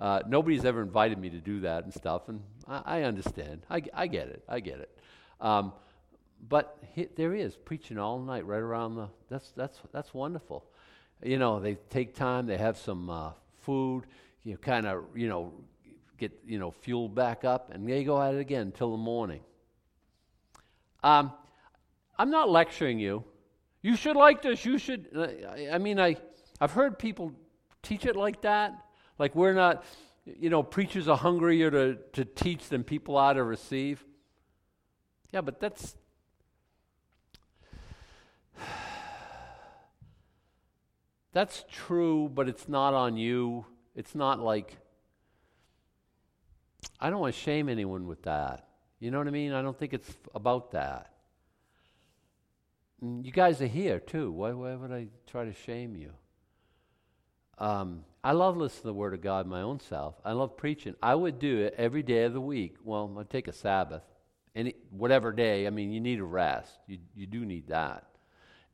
[0.00, 3.66] Uh, nobody's ever invited me to do that and stuff, and I, I understand.
[3.68, 4.42] I, I, get it.
[4.48, 4.98] I get it.
[5.40, 5.72] Um,
[6.48, 9.08] but he, there he is preaching all night, right around the.
[9.28, 10.64] That's that's that's wonderful
[11.22, 14.04] you know, they take time, they have some uh, food,
[14.44, 15.52] you kind of, you know,
[16.18, 19.40] get, you know, fueled back up, and they go at it again until the morning.
[21.02, 21.32] Um,
[22.18, 23.24] I'm not lecturing you.
[23.82, 24.64] You should like this.
[24.64, 25.08] You should.
[25.72, 26.16] I mean, I,
[26.60, 27.32] I've heard people
[27.82, 28.84] teach it like that.
[29.18, 29.84] Like we're not,
[30.24, 34.04] you know, preachers are hungrier to, to teach than people are to receive.
[35.32, 35.96] Yeah, but that's
[41.32, 43.64] That's true, but it's not on you.
[43.94, 44.76] It's not like,
[46.98, 48.66] I don't want to shame anyone with that.
[48.98, 49.52] You know what I mean?
[49.52, 51.12] I don't think it's about that.
[53.00, 54.30] And you guys are here too.
[54.32, 56.12] Why, why would I try to shame you?
[57.60, 60.14] Um, I love listening to the Word of God my own self.
[60.24, 60.94] I love preaching.
[61.02, 62.76] I would do it every day of the week.
[62.84, 64.02] Well, I'd take a Sabbath,
[64.54, 65.66] any whatever day.
[65.66, 66.78] I mean, you need a rest.
[66.86, 68.06] You you do need that.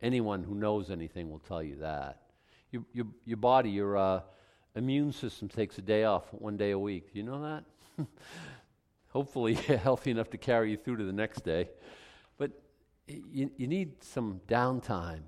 [0.01, 2.23] Anyone who knows anything will tell you that.
[2.71, 4.21] Your your your body, your uh,
[4.75, 7.13] immune system takes a day off one day a week.
[7.13, 7.65] Do you know that?
[9.09, 11.69] Hopefully, healthy enough to carry you through to the next day.
[12.39, 12.51] But
[13.07, 15.23] you, you need some downtime.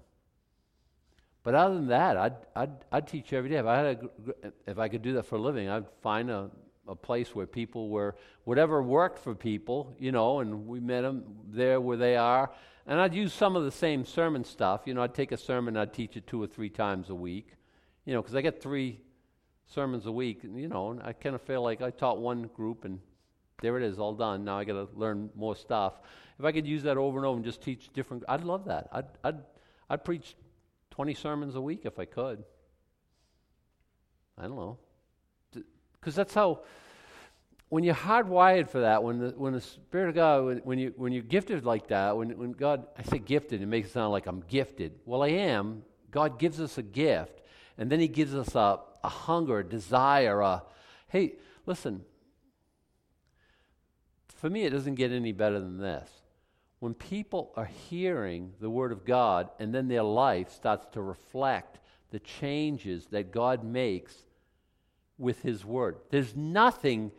[1.43, 3.57] But other than that, I'd, I'd, I'd teach every day.
[3.57, 6.51] If I, had a, if I could do that for a living, I'd find a,
[6.87, 11.25] a place where people were, whatever worked for people, you know, and we met them
[11.49, 12.51] there where they are.
[12.87, 14.83] And I'd use some of the same sermon stuff.
[14.87, 17.53] You know, I'd take a sermon, I'd teach it two or three times a week,
[18.05, 19.01] you know, because I get three
[19.67, 22.49] sermons a week, and, you know, and I kind of feel like I taught one
[22.55, 23.01] group and
[23.61, 24.45] there it is, all done.
[24.45, 26.01] Now I got to learn more stuff.
[26.39, 28.89] If I could use that over and over and just teach different, I'd love that.
[28.93, 29.39] I'd, I'd,
[29.91, 30.37] I'd preach
[30.99, 32.43] 20 sermons a week if I could.
[34.37, 34.79] I don't know.
[35.93, 36.63] Because that's how,
[37.69, 40.93] when you're hardwired for that, when the, when the Spirit of God, when, when, you,
[40.97, 44.11] when you're gifted like that, when, when God, I say gifted, it makes it sound
[44.11, 44.99] like I'm gifted.
[45.05, 45.85] Well, I am.
[46.11, 47.43] God gives us a gift,
[47.79, 50.65] and then He gives us a, a hunger, a desire, a,
[51.07, 51.35] hey,
[51.65, 52.05] listen,
[54.35, 56.11] for me, it doesn't get any better than this.
[56.81, 61.79] When people are hearing the Word of God and then their life starts to reflect
[62.11, 64.15] the changes that God makes
[65.19, 67.11] with His Word, there's nothing.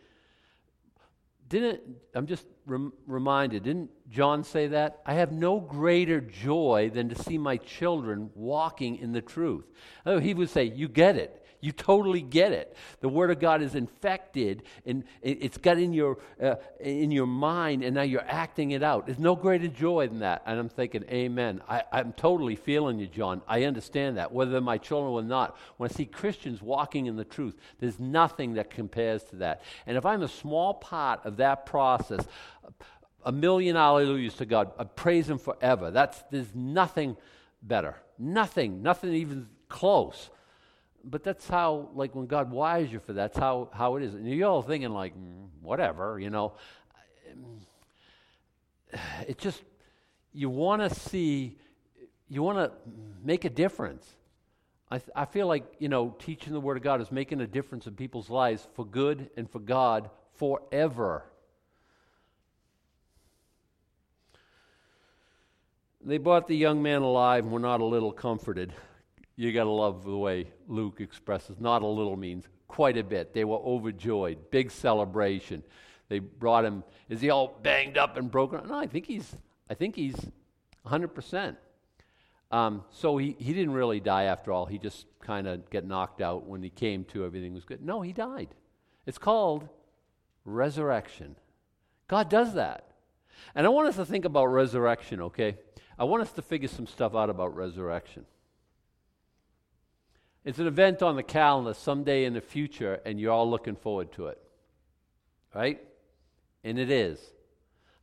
[1.48, 1.80] Didn't
[2.14, 3.64] I'm just rem- reminded?
[3.64, 5.00] Didn't John say that?
[5.04, 9.66] I have no greater joy than to see my children walking in the truth.
[10.06, 11.44] Oh, he would say, "You get it.
[11.60, 12.76] You totally get it.
[13.00, 17.84] The Word of God is infected, and it's got in your, uh, in your mind,
[17.84, 19.06] and now you're acting it out.
[19.06, 20.42] There's no greater joy than that.
[20.46, 21.60] And I'm thinking, Amen.
[21.68, 23.42] I, I'm totally feeling you, John.
[23.46, 25.56] I understand that, whether they're my children or not.
[25.76, 29.62] When I see Christians walking in the truth, there's nothing that compares to that.
[29.86, 32.26] And if I'm a small part of that process,
[33.24, 35.90] a million hallelujahs to God, I praise Him forever.
[35.90, 37.16] That's, there's nothing
[37.62, 37.96] better.
[38.18, 40.30] Nothing, nothing even close
[41.04, 44.14] but that's how, like, when God wires you for that, that's how, how it is.
[44.14, 46.54] And you're all thinking, like, mm, whatever, you know.
[49.26, 49.62] It just,
[50.32, 51.58] you want to see,
[52.28, 52.72] you want to
[53.22, 54.06] make a difference.
[54.90, 57.46] I, th- I feel like, you know, teaching the Word of God is making a
[57.46, 61.24] difference in people's lives for good and for God forever.
[66.02, 68.72] They brought the young man alive and were not a little comforted
[69.36, 71.58] you got to love the way Luke expresses.
[71.60, 73.34] Not a little means quite a bit.
[73.34, 75.62] They were overjoyed, big celebration.
[76.08, 76.84] They brought him.
[77.08, 78.66] Is he all banged up and broken?
[78.68, 79.34] No, I think he's.
[79.68, 80.16] I think he's
[80.82, 81.56] 100 um, percent.
[82.50, 84.66] So he, he didn't really die after all.
[84.66, 87.24] He just kind of get knocked out when he came to.
[87.24, 87.82] Everything was good.
[87.82, 88.48] No, he died.
[89.06, 89.68] It's called
[90.44, 91.36] resurrection.
[92.08, 92.90] God does that.
[93.54, 95.56] And I want us to think about resurrection, okay?
[95.98, 98.26] I want us to figure some stuff out about resurrection.
[100.44, 104.12] It's an event on the calendar someday in the future, and you're all looking forward
[104.12, 104.38] to it.
[105.54, 105.80] Right?
[106.64, 107.20] And it is.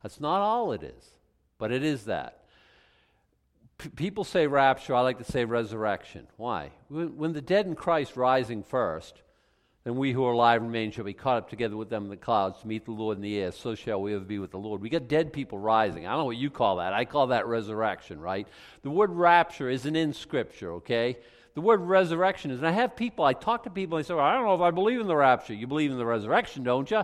[0.02, 1.10] That's not all it is,
[1.58, 2.44] but it is that.
[3.78, 6.26] P- people say rapture, I like to say resurrection.
[6.36, 6.70] Why?
[6.88, 9.22] When, when the dead in Christ rising first,
[9.84, 12.10] then we who are alive and remain shall be caught up together with them in
[12.10, 13.52] the clouds to meet the Lord in the air.
[13.52, 14.80] So shall we ever be with the Lord.
[14.80, 16.06] We got dead people rising.
[16.06, 16.92] I don't know what you call that.
[16.92, 18.46] I call that resurrection, right?
[18.82, 21.16] The word rapture isn't in Scripture, okay?
[21.58, 22.58] The word resurrection is.
[22.58, 24.54] And I have people, I talk to people, and they say, well, I don't know
[24.54, 25.54] if I believe in the rapture.
[25.54, 27.02] You believe in the resurrection, don't you?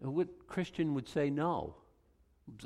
[0.00, 1.76] What Christian would say no?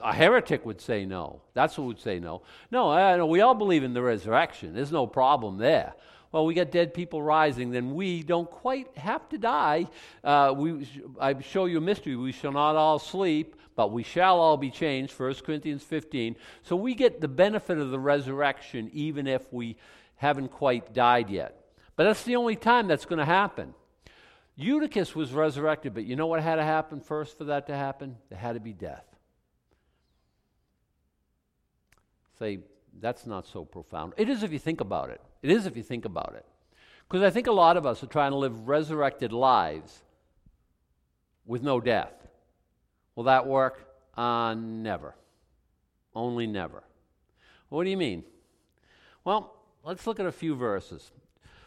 [0.02, 1.42] A heretic would say no.
[1.55, 2.42] That's who would say no.
[2.72, 4.74] No, I we all believe in the resurrection.
[4.74, 5.94] There's no problem there.
[6.33, 9.87] Well, we got dead people rising, then we don't quite have to die.
[10.24, 10.88] Uh, we,
[11.20, 12.16] I show you a mystery.
[12.16, 15.16] We shall not all sleep, but we shall all be changed.
[15.16, 16.35] 1 Corinthians 15.
[16.62, 19.76] So we get the benefit of the resurrection even if we
[20.16, 21.61] haven't quite died yet.
[21.96, 23.74] But that's the only time that's going to happen.
[24.57, 28.16] Eutychus was resurrected, but you know what had to happen first for that to happen?
[28.31, 29.05] There had to be death.
[32.38, 32.61] Say,
[33.00, 34.14] that's not so profound.
[34.16, 35.20] It is if you think about it.
[35.42, 36.44] It is if you think about it.
[37.09, 40.02] Because I think a lot of us are trying to live resurrected lives
[41.44, 42.12] with no death.
[43.14, 43.87] Will that work?
[44.16, 45.14] Uh, never.
[46.14, 46.83] Only never.
[47.68, 48.24] What do you mean?
[49.24, 49.56] Well,
[49.87, 51.12] Let's look at a few verses.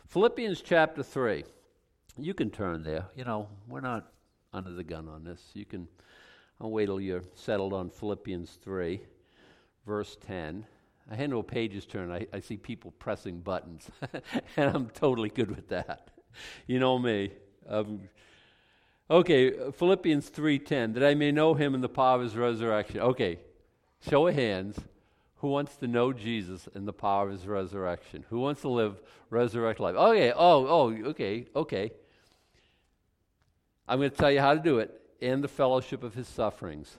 [0.07, 1.45] Philippians chapter 3.
[2.17, 3.05] You can turn there.
[3.15, 4.11] You know, we're not
[4.51, 5.41] under the gun on this.
[5.53, 5.87] You can,
[6.59, 8.99] I'll wait till you're settled on Philippians 3,
[9.85, 10.65] verse 10.
[11.09, 12.11] I handle a pages turn.
[12.11, 13.89] I, I see people pressing buttons,
[14.57, 16.09] and I'm totally good with that.
[16.67, 17.31] You know me.
[17.69, 18.01] Um,
[19.09, 22.99] okay, Philippians 3:10, that I may know him in the power of his resurrection.
[22.99, 23.39] Okay,
[24.01, 24.77] show of hands.
[25.39, 28.25] Who wants to know Jesus in the power of his resurrection?
[28.29, 29.95] Who wants to live resurrect life?
[29.95, 31.91] Okay, oh, oh, okay, okay.
[33.87, 36.97] I'm going to tell you how to do it in the fellowship of his sufferings,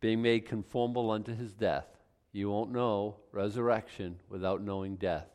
[0.00, 1.86] being made conformable unto his death.
[2.32, 5.26] You won't know resurrection without knowing death.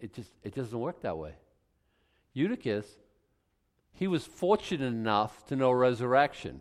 [0.00, 1.34] It just it doesn't work that way.
[2.32, 2.86] Eutychus,
[3.92, 6.60] he was fortunate enough to know resurrection.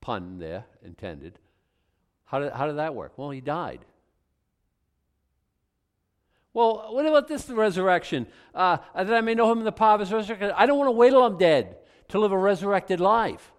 [0.00, 1.38] Pun there intended.
[2.28, 3.12] How did, how did that work?
[3.16, 3.80] Well, he died.
[6.52, 8.26] Well, what about this resurrection?
[8.54, 10.52] Uh, that I may know him in the power of his resurrection.
[10.54, 11.76] I don't want to wait till I'm dead
[12.08, 13.52] to live a resurrected life.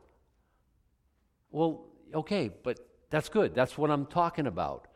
[1.49, 2.79] Well, okay, but
[3.09, 3.55] that's good.
[3.55, 4.87] That's what I'm talking about.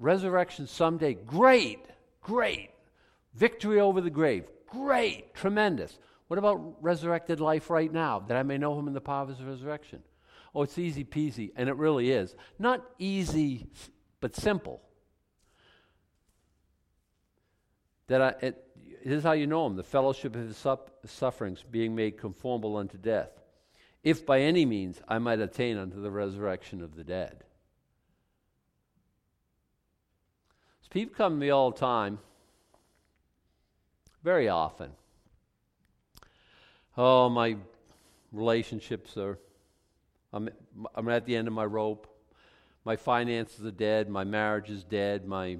[0.00, 1.84] Resurrection someday, great,
[2.22, 2.70] great.
[3.34, 5.96] Victory over the grave, great, tremendous.
[6.26, 9.28] What about resurrected life right now, that I may know him in the power of
[9.28, 10.02] his resurrection?
[10.56, 12.34] Oh, it's easy peasy, and it really is.
[12.58, 13.66] Not easy,
[14.20, 14.80] but simple.
[18.06, 18.66] That I, it,
[19.04, 20.66] this is how you know him the fellowship of his
[21.04, 23.28] sufferings, being made conformable unto death,
[24.02, 27.44] if by any means I might attain unto the resurrection of the dead.
[30.80, 32.18] So people come to me all the time,
[34.24, 34.92] very often.
[36.96, 37.56] Oh, my
[38.32, 39.38] relationships are,
[40.32, 40.48] I'm,
[40.94, 42.06] I'm at the end of my rope.
[42.84, 44.08] My finances are dead.
[44.08, 45.26] My marriage is dead.
[45.26, 45.58] My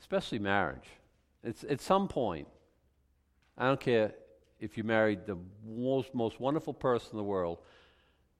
[0.00, 0.88] especially marriage.
[1.44, 2.48] It's at some point,
[3.56, 4.14] I don't care
[4.60, 7.58] if you married the most, most wonderful person in the world,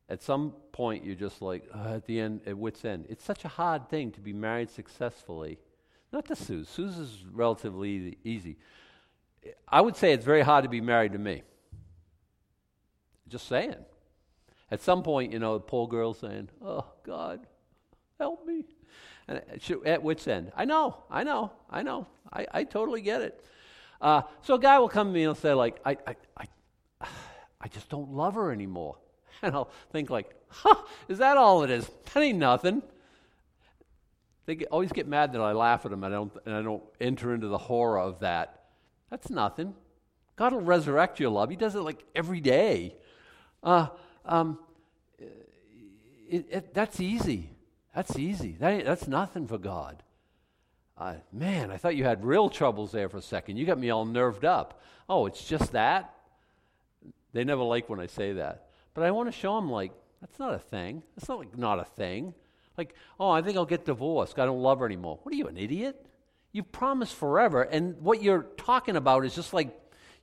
[0.08, 3.06] at some point you're just like, uh, at the end, at wit's end.
[3.08, 5.58] It's such a hard thing to be married successfully.
[6.12, 6.64] Not to Sue.
[6.64, 8.56] Sue's is relatively easy.
[9.68, 11.42] I would say it's very hard to be married to me.
[13.28, 13.76] Just saying.
[14.70, 17.46] At some point, you know, the poor girl saying, Oh, God,
[18.18, 18.64] help me.
[19.26, 19.42] And
[19.86, 20.52] at wit's end.
[20.56, 22.06] I know, I know, I know.
[22.32, 23.44] I, I totally get it.
[24.00, 27.06] Uh, so a guy will come to me and say, like, I, I, I,
[27.60, 28.96] I just don't love her anymore.
[29.40, 30.74] And I'll think like, huh,
[31.06, 31.88] is that all it is?
[32.12, 32.82] That ain't nothing.
[34.46, 36.62] They get, always get mad that I laugh at them and I, don't, and I
[36.62, 38.64] don't enter into the horror of that.
[39.10, 39.74] That's nothing.
[40.34, 41.50] God will resurrect your love.
[41.50, 42.96] He does it like every day.
[43.62, 43.88] Uh,
[44.24, 44.58] um,
[46.28, 47.50] it, it, that's easy.
[47.94, 48.56] That's easy.
[48.60, 50.02] That that's nothing for God.
[50.96, 53.56] Uh, man, I thought you had real troubles there for a second.
[53.56, 54.82] You got me all nerved up.
[55.08, 56.14] Oh, it's just that?
[57.32, 58.68] They never like when I say that.
[58.94, 61.02] But I want to show them, like, that's not a thing.
[61.14, 62.34] That's not like not a thing.
[62.76, 64.38] Like, oh, I think I'll get divorced.
[64.38, 65.20] I don't love her anymore.
[65.22, 66.04] What are you, an idiot?
[66.52, 69.68] You promised forever, and what you're talking about is just like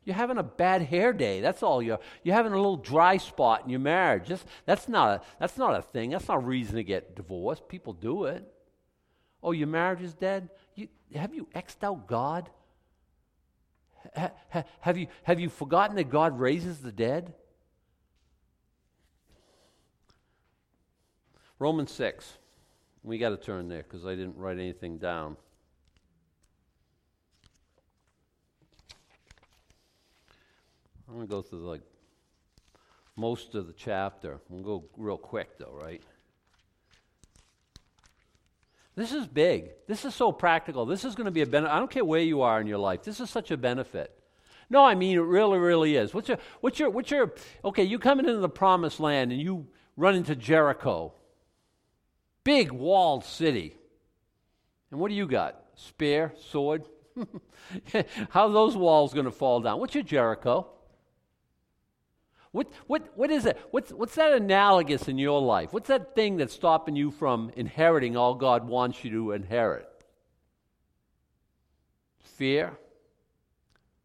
[0.06, 1.42] you're having a bad hair day.
[1.42, 2.00] That's all you're.
[2.24, 4.28] You're having a little dry spot in your marriage.
[4.28, 6.12] Just, that's, not a, that's not a thing.
[6.12, 7.68] That's not a reason to get divorced.
[7.68, 8.46] People do it.
[9.42, 10.50] Oh, your marriage is dead?
[10.76, 12.50] You, have you X'd out God?
[14.16, 17.34] Ha, ha, have, you, have you forgotten that God raises the dead?
[21.58, 22.38] Romans 6.
[23.02, 25.38] We got to turn there because I didn't write anything down.
[31.16, 31.82] I'm going to go through like
[33.16, 34.42] most of the chapter.
[34.50, 36.04] We'll go real quick though, right?
[38.96, 39.70] This is big.
[39.88, 40.86] This is so practical.
[40.86, 41.74] This is going to be a benefit.
[41.74, 43.04] I don't care where you are in your life.
[43.04, 44.12] This is such a benefit.
[44.70, 46.14] No, I mean it really, really is.
[46.14, 47.34] What's your, what's your, what's your?
[47.64, 51.14] Okay, you coming into the promised land and you run into Jericho,
[52.44, 53.78] big walled city,
[54.92, 55.64] and what do you got?
[55.76, 56.84] Spear, sword.
[58.32, 59.80] How those walls going to fall down?
[59.80, 60.72] What's your Jericho?
[62.56, 63.60] What, what, what is it?
[63.72, 65.74] What's, what's that analogous in your life?
[65.74, 69.86] What's that thing that's stopping you from inheriting all God wants you to inherit?
[72.22, 72.72] Fear?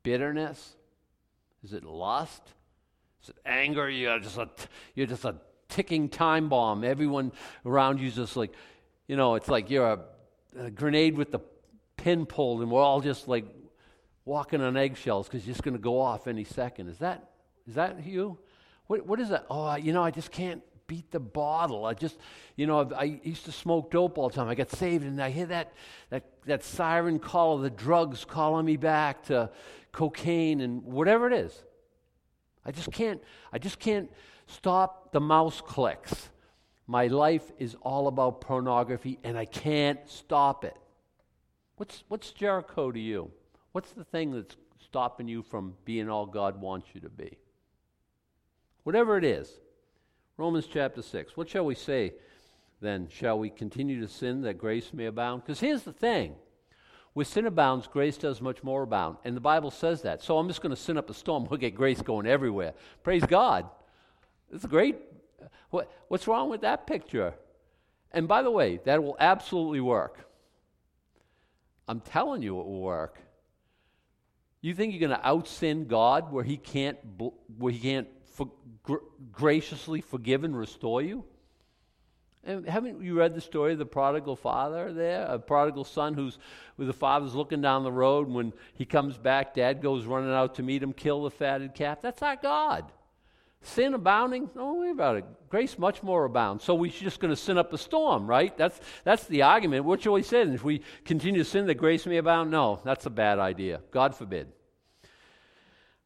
[0.02, 0.74] Bitterness?
[1.62, 2.42] Is it lust?
[3.22, 3.88] Is it anger?
[3.88, 4.48] You're just a,
[4.96, 5.36] you're just a
[5.68, 6.82] ticking time bomb.
[6.82, 7.30] Everyone
[7.64, 8.52] around you's just like,
[9.06, 10.00] you know, it's like you're a,
[10.58, 11.38] a grenade with the
[11.96, 13.44] pin pulled, and we're all just like
[14.24, 16.88] walking on eggshells because you're just going to go off any second.
[16.88, 17.30] Is that
[17.70, 18.36] is that you?
[18.90, 19.46] What, what is that?
[19.48, 21.84] Oh, you know, I just can't beat the bottle.
[21.84, 22.18] I just,
[22.56, 24.48] you know, I used to smoke dope all the time.
[24.48, 25.74] I got saved, and I hear that,
[26.08, 29.48] that, that siren call of the drugs calling me back to
[29.92, 31.56] cocaine and whatever it is.
[32.66, 33.22] I just can't,
[33.52, 34.10] I just can't
[34.48, 36.28] stop the mouse clicks.
[36.88, 40.76] My life is all about pornography and I can't stop it.
[41.76, 43.30] What's, what's Jericho to you?
[43.70, 47.38] What's the thing that's stopping you from being all God wants you to be?
[48.84, 49.50] Whatever it is.
[50.36, 51.36] Romans chapter 6.
[51.36, 52.14] What shall we say
[52.80, 53.08] then?
[53.10, 55.42] Shall we continue to sin that grace may abound?
[55.42, 56.34] Because here's the thing
[57.14, 59.16] with sin abounds, grace does much more abound.
[59.24, 60.22] And the Bible says that.
[60.22, 61.44] So I'm just going to sin up a storm.
[61.44, 62.74] We'll get grace going everywhere.
[63.02, 63.68] Praise God.
[64.52, 64.96] It's a great.
[65.70, 67.34] What, what's wrong with that picture?
[68.12, 70.26] And by the way, that will absolutely work.
[71.88, 73.18] I'm telling you it will work.
[74.60, 76.98] You think you're going to out sin God where He can't,
[77.58, 78.08] where He can't
[78.40, 78.50] for,
[78.82, 81.24] gr- graciously forgive and restore you?
[82.42, 85.26] And haven't you read the story of the prodigal father there?
[85.26, 86.38] A prodigal son who's
[86.78, 90.32] with the father's looking down the road, and when he comes back, dad goes running
[90.32, 91.98] out to meet him, kill the fatted calf.
[92.00, 92.90] That's our God.
[93.60, 95.26] Sin abounding, don't worry about it.
[95.50, 96.64] Grace much more abounds.
[96.64, 98.56] So we're just going to sin up a storm, right?
[98.56, 99.84] That's, that's the argument.
[99.84, 102.50] What you always said, if we continue to sin, that grace may abound?
[102.50, 103.82] No, that's a bad idea.
[103.90, 104.48] God forbid.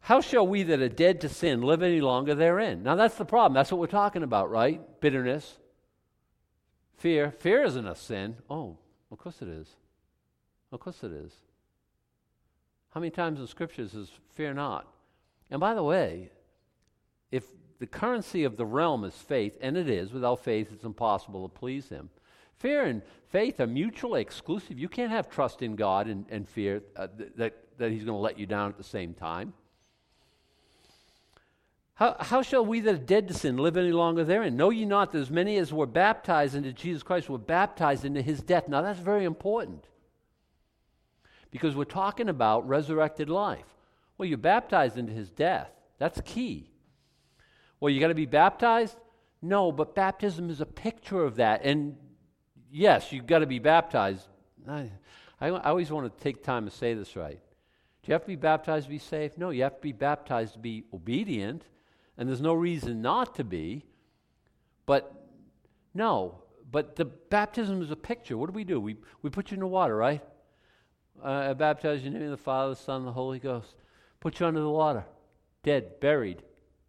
[0.05, 2.83] How shall we that are dead to sin live any longer therein?
[2.83, 3.55] Now that's the problem.
[3.55, 4.81] That's what we're talking about, right?
[5.01, 5.57] Bitterness,
[6.97, 7.33] Fear.
[7.33, 8.37] Fear isn't a sin.
[8.49, 8.79] Oh,
[9.11, 9.69] of course it is.
[10.73, 11.33] Of course it is.
[12.91, 14.87] How many times in scriptures is fear not?
[15.51, 16.31] And by the way,
[17.31, 17.45] if
[17.79, 21.55] the currency of the realm is faith, and it is, without faith it's impossible to
[21.55, 22.09] please him.
[22.57, 24.79] Fear and faith are mutually exclusive.
[24.79, 28.23] You can't have trust in God and, and fear uh, that, that he's going to
[28.23, 29.53] let you down at the same time.
[31.95, 34.57] How, how shall we that are dead to sin live any longer therein?
[34.57, 38.21] Know ye not that as many as were baptized into Jesus Christ were baptized into
[38.21, 38.69] his death?
[38.69, 39.87] Now that's very important.
[41.53, 43.67] Because we're talking about resurrected life.
[44.19, 45.71] Well, you're baptized into his death.
[45.99, 46.69] That's key.
[47.79, 48.97] Well, you got to be baptized?
[49.41, 51.65] No, but baptism is a picture of that.
[51.65, 51.97] And
[52.73, 54.27] yes, you've got to be baptized.
[54.69, 54.91] I,
[55.41, 57.39] I, I always want to take time to say this right.
[58.03, 59.39] Do you have to be baptized to be saved?
[59.39, 61.65] No, you have to be baptized to be obedient
[62.17, 63.85] and there's no reason not to be.
[64.87, 65.13] But
[65.95, 68.37] no, but the baptism is a picture.
[68.37, 68.81] What do we do?
[68.81, 70.23] We, we put you in the water, right?
[71.23, 73.39] Uh, I baptize you in the name of the Father, the Son, and the Holy
[73.39, 73.75] Ghost.
[74.21, 75.05] Put you under the water,
[75.63, 76.43] dead, buried.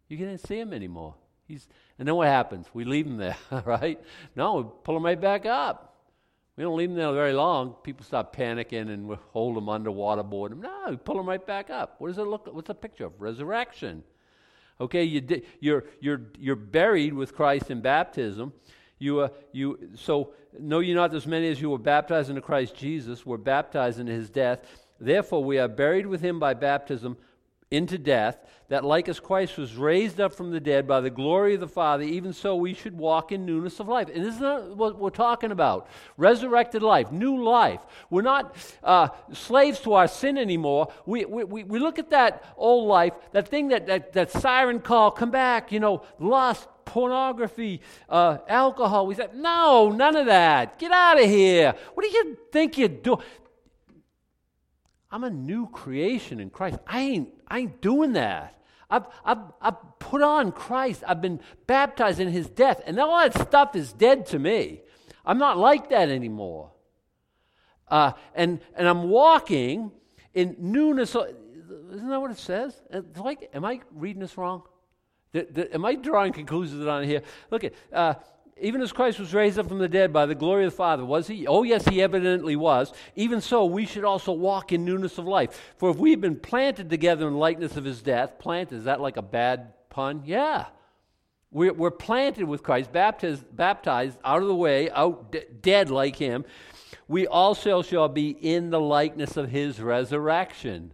[0.08, 1.14] You can't see him anymore.
[1.46, 1.68] He's,
[1.98, 2.66] and then what happens?
[2.74, 4.00] We leave him there, right?
[4.34, 5.96] No, we pull him right back up.
[6.56, 7.74] We don't leave him there very long.
[7.84, 10.62] People start panicking and we hold him under waterboard him.
[10.62, 11.96] No, we pull him right back up.
[11.98, 12.48] What does it look?
[12.52, 14.02] What's the picture of resurrection?
[14.80, 18.52] Okay, you di- you're, you're, you're buried with Christ in baptism.
[18.98, 22.74] You, uh, you, so know you not as many as you were baptized into Christ
[22.74, 24.64] Jesus were baptized into his death.
[24.98, 27.16] Therefore, we are buried with him by baptism
[27.70, 28.38] into death,
[28.68, 31.68] that like as Christ was raised up from the dead by the glory of the
[31.68, 34.08] Father, even so we should walk in newness of life.
[34.12, 35.88] And this is not what we're talking about.
[36.16, 37.80] Resurrected life, new life.
[38.10, 40.92] We're not uh, slaves to our sin anymore.
[41.06, 45.10] We, we, we look at that old life, that thing that, that, that siren call,
[45.10, 49.06] come back, you know, lust, pornography, uh, alcohol.
[49.06, 50.78] We said, no, none of that.
[50.78, 51.74] Get out of here.
[51.94, 53.20] What do you think you're doing?
[55.16, 56.78] I'm a new creation in Christ.
[56.86, 58.60] I ain't, I ain't doing that.
[58.90, 61.02] I've, I've, I've put on Christ.
[61.08, 62.82] I've been baptized in his death.
[62.84, 64.82] And all that stuff is dead to me.
[65.24, 66.72] I'm not like that anymore.
[67.88, 69.90] Uh, and, and I'm walking
[70.34, 71.14] in newness.
[71.14, 72.78] Isn't that what it says?
[72.90, 74.64] It's like, am I reading this wrong?
[75.32, 77.22] The, the, am I drawing conclusions on here?
[77.50, 78.16] Look at uh,
[78.58, 81.04] even as Christ was raised up from the dead by the glory of the Father,
[81.04, 81.46] was he?
[81.46, 82.92] Oh, yes, he evidently was.
[83.14, 85.74] Even so, we should also walk in newness of life.
[85.76, 89.18] For if we've been planted together in likeness of his death, planted, is that like
[89.18, 90.22] a bad pun?
[90.24, 90.66] Yeah.
[91.50, 96.16] We're, we're planted with Christ, baptized, baptized out of the way, out d- dead like
[96.16, 96.46] him.
[97.08, 100.92] We also shall be in the likeness of his resurrection.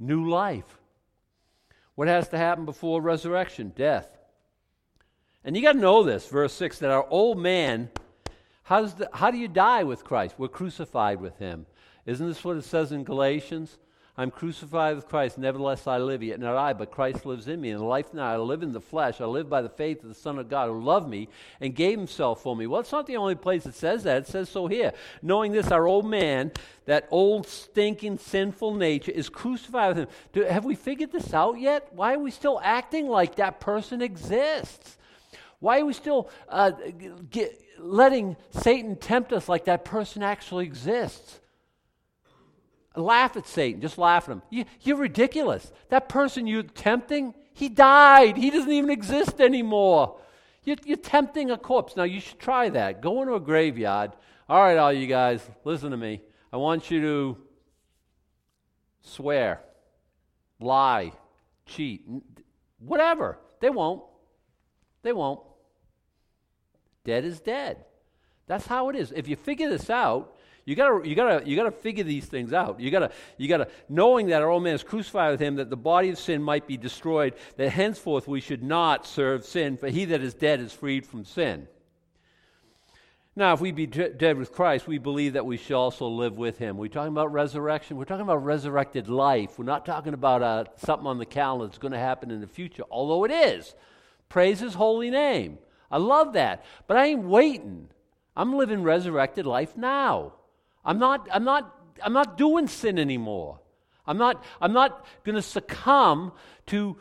[0.00, 0.78] New life.
[1.94, 3.72] What has to happen before resurrection?
[3.76, 4.19] Death.
[5.44, 7.90] And you got to know this, verse 6, that our old man,
[8.64, 10.34] how, does the, how do you die with Christ?
[10.36, 11.66] We're crucified with him.
[12.04, 13.78] Isn't this what it says in Galatians?
[14.18, 17.70] I'm crucified with Christ, nevertheless I live, yet not I, but Christ lives in me.
[17.70, 20.10] And the life now I live in the flesh, I live by the faith of
[20.10, 21.28] the Son of God who loved me
[21.58, 22.66] and gave himself for me.
[22.66, 24.18] Well, it's not the only place it says that.
[24.18, 24.92] It says so here.
[25.22, 26.52] Knowing this, our old man,
[26.84, 30.14] that old stinking sinful nature, is crucified with him.
[30.34, 31.88] Do, have we figured this out yet?
[31.92, 34.98] Why are we still acting like that person exists?
[35.60, 36.72] Why are we still uh,
[37.30, 41.38] get, letting Satan tempt us like that person actually exists?
[42.96, 43.80] Laugh at Satan.
[43.80, 44.42] Just laugh at him.
[44.50, 45.70] You, you're ridiculous.
[45.90, 48.36] That person you're tempting, he died.
[48.36, 50.18] He doesn't even exist anymore.
[50.64, 51.94] You're, you're tempting a corpse.
[51.96, 53.00] Now, you should try that.
[53.00, 54.12] Go into a graveyard.
[54.48, 56.22] All right, all you guys, listen to me.
[56.52, 57.38] I want you to
[59.02, 59.60] swear,
[60.58, 61.12] lie,
[61.66, 62.04] cheat,
[62.78, 63.38] whatever.
[63.60, 64.02] They won't.
[65.02, 65.40] They won't.
[67.04, 67.84] Dead is dead.
[68.46, 69.12] That's how it is.
[69.12, 72.80] If you figure this out, you gotta, you gotta, you gotta figure these things out.
[72.80, 75.76] You gotta, you gotta, knowing that our old man is crucified with him, that the
[75.76, 80.04] body of sin might be destroyed, that henceforth we should not serve sin, for he
[80.06, 81.66] that is dead is freed from sin.
[83.36, 86.58] Now, if we be dead with Christ, we believe that we shall also live with
[86.58, 86.76] him.
[86.76, 87.96] We're talking about resurrection.
[87.96, 89.58] We're talking about resurrected life.
[89.58, 92.48] We're not talking about uh, something on the calendar that's going to happen in the
[92.48, 93.74] future, although it is.
[94.28, 95.58] Praise his holy name.
[95.90, 96.64] I love that.
[96.86, 97.88] But I ain't waiting.
[98.36, 100.34] I'm living resurrected life now.
[100.84, 103.60] I'm not, I'm not, I'm not doing sin anymore.
[104.06, 106.32] I'm not, I'm not going to succumb
[106.66, 106.96] to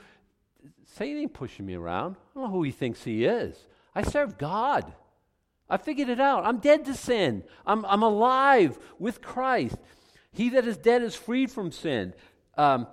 [0.85, 2.15] Satan ain't pushing me around.
[2.15, 3.55] I don't know who he thinks he is.
[3.95, 4.91] I serve God.
[5.69, 6.45] I figured it out.
[6.45, 7.43] I'm dead to sin.
[7.65, 9.77] I'm, I'm alive with Christ.
[10.31, 12.13] He that is dead is freed from sin.
[12.57, 12.87] Um,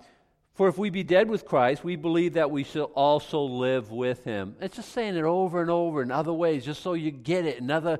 [0.56, 4.24] for if we be dead with Christ, we believe that we shall also live with
[4.24, 4.56] him.
[4.58, 7.60] It's just saying it over and over in other ways, just so you get it.
[7.60, 7.98] Another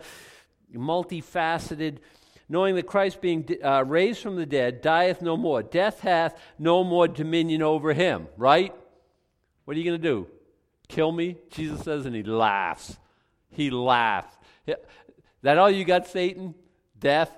[0.75, 1.99] multifaceted,
[2.49, 5.63] knowing that Christ being uh, raised from the dead dieth no more.
[5.63, 8.75] Death hath no more dominion over him, right?
[9.67, 10.27] What are you going to do?
[10.89, 11.37] Kill me?
[11.51, 12.97] Jesus says, and he laughs.
[13.51, 14.35] He laughs.
[15.43, 16.55] That all you got, Satan?
[16.99, 17.31] Death?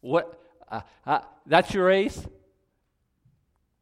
[0.00, 0.40] What?
[0.68, 2.24] Uh, uh, that's your ace?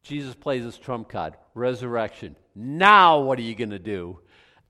[0.03, 2.35] Jesus plays his trump card resurrection.
[2.55, 4.19] Now, what are you going to do?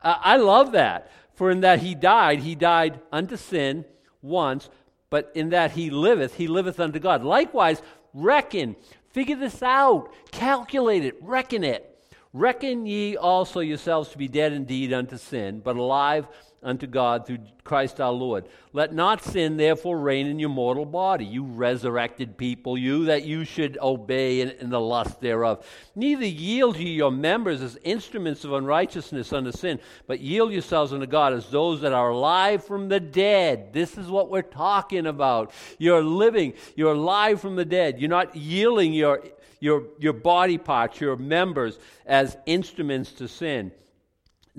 [0.01, 1.11] Uh, I love that.
[1.35, 3.85] For in that he died, he died unto sin
[4.21, 4.69] once,
[5.09, 7.23] but in that he liveth, he liveth unto God.
[7.23, 7.81] Likewise,
[8.13, 8.75] reckon,
[9.09, 11.87] figure this out, calculate it, reckon it.
[12.33, 16.27] Reckon ye also yourselves to be dead indeed unto sin, but alive
[16.63, 18.45] unto God through Christ our Lord.
[18.73, 23.45] Let not sin therefore reign in your mortal body, you resurrected people, you that you
[23.45, 25.65] should obey in, in, the lust thereof.
[25.95, 31.07] Neither yield ye your members as instruments of unrighteousness unto sin, but yield yourselves unto
[31.07, 33.73] God as those that are alive from the dead.
[33.73, 35.51] This is what we're talking about.
[35.79, 37.99] You're living, you're alive from the dead.
[37.99, 39.23] You're not yielding your
[39.61, 43.71] your, your body parts, your members, as instruments to sin.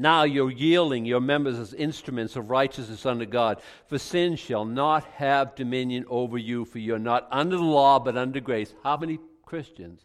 [0.02, 3.62] Now you're yielding your members as instruments of righteousness unto God.
[3.86, 8.16] For sin shall not have dominion over you, for you're not under the law, but
[8.16, 8.74] under grace.
[8.82, 10.02] How many Christians?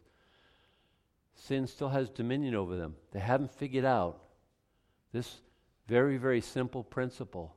[1.33, 2.95] Sin still has dominion over them.
[3.11, 4.21] They haven't figured out
[5.13, 5.37] this
[5.87, 7.55] very, very simple principle.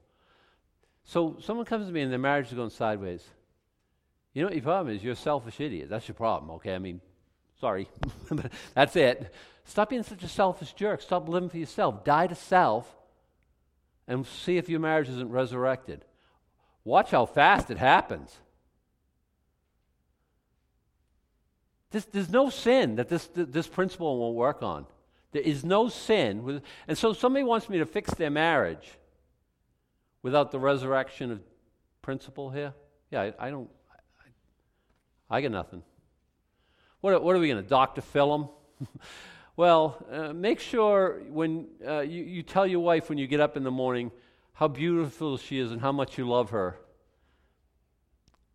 [1.04, 3.22] So someone comes to me and their marriage is going sideways.
[4.32, 5.04] You know what your problem is?
[5.04, 5.90] You're a selfish idiot.
[5.90, 6.74] That's your problem, okay?
[6.74, 7.02] I mean,
[7.60, 7.88] sorry.
[8.74, 9.32] That's it.
[9.64, 11.02] Stop being such a selfish jerk.
[11.02, 12.04] Stop living for yourself.
[12.04, 12.96] Die to self
[14.08, 16.04] and see if your marriage isn't resurrected.
[16.84, 18.36] Watch how fast it happens.
[21.90, 24.86] This, there's no sin that this, this principle won't work on.
[25.32, 26.42] There is no sin.
[26.42, 28.98] With, and so somebody wants me to fix their marriage
[30.22, 31.40] without the resurrection of
[32.02, 32.74] principle here.
[33.10, 33.68] Yeah, I, I don't.
[35.30, 35.82] I, I, got nothing.
[37.00, 38.00] What, what are we going to, Dr.
[38.00, 38.88] Phil them?
[39.60, 43.58] Well, uh, make sure when uh, you, you tell your wife when you get up
[43.58, 44.10] in the morning
[44.54, 46.78] how beautiful she is and how much you love her.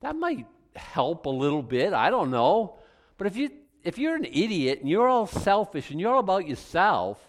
[0.02, 1.93] That might help a little bit.
[1.93, 2.80] I don't know.
[3.20, 3.52] But if, you,
[3.84, 7.20] if you're an idiot and you're all selfish and you're all about yourself,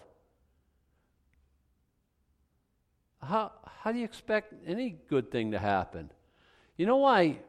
[3.21, 3.51] how,
[3.83, 6.09] how do you expect any good thing to happen?
[6.77, 7.41] You know why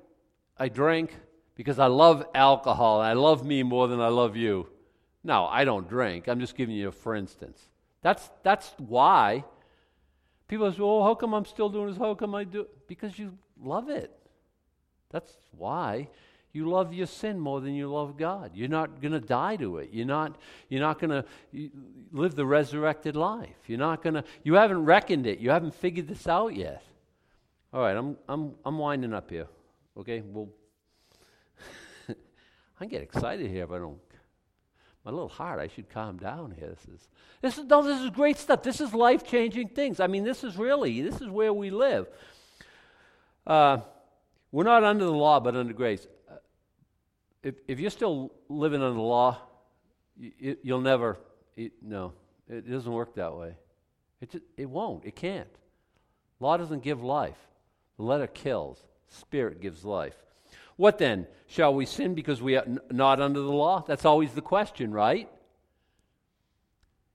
[0.59, 1.17] I drink?
[1.59, 4.69] Because I love alcohol and I love me more than I love you.
[5.25, 6.29] No, I don't drink.
[6.29, 7.61] I'm just giving you a for instance.
[8.01, 9.45] That's, that's why.
[10.47, 11.99] People say, well, how come I'm still doing this?
[11.99, 12.87] How come I do it?
[12.87, 14.17] Because you love it.
[15.11, 16.09] That's why.
[16.53, 18.53] You love your sin more than you love God.
[18.55, 19.91] You're not going to die to it.
[19.93, 20.37] You're not,
[20.69, 21.25] you're not going to
[22.13, 23.57] live the resurrected life.
[23.67, 25.41] You're not going to, you haven't reckoned it.
[25.41, 26.85] You haven't figured this out yet.
[27.73, 29.49] All right, I'm, I'm, I'm winding up here.
[29.99, 30.49] Okay, well,
[32.81, 33.99] I get excited here if I don't
[35.09, 36.69] my little heart, I should calm down here.
[36.69, 37.09] This is,
[37.41, 38.63] this is, no, this is great stuff.
[38.63, 40.01] This is life changing things.
[40.01, 42.09] I mean, this is really, this is where we live.
[43.47, 43.79] Uh,
[44.53, 46.07] we're not under the law, but under grace.
[47.43, 49.39] If, if you're still living under the law,
[50.19, 51.17] you, will never,
[51.57, 52.13] it, no,
[52.47, 53.55] it doesn't work that way.
[54.21, 55.49] It, just, it won't, it can't.
[56.39, 57.39] Law doesn't give life,
[57.97, 60.17] the letter kills, spirit gives life.
[60.79, 61.27] What then?
[61.49, 63.85] Shall we sin because we are not under the law?
[63.87, 65.29] That's always the question, right?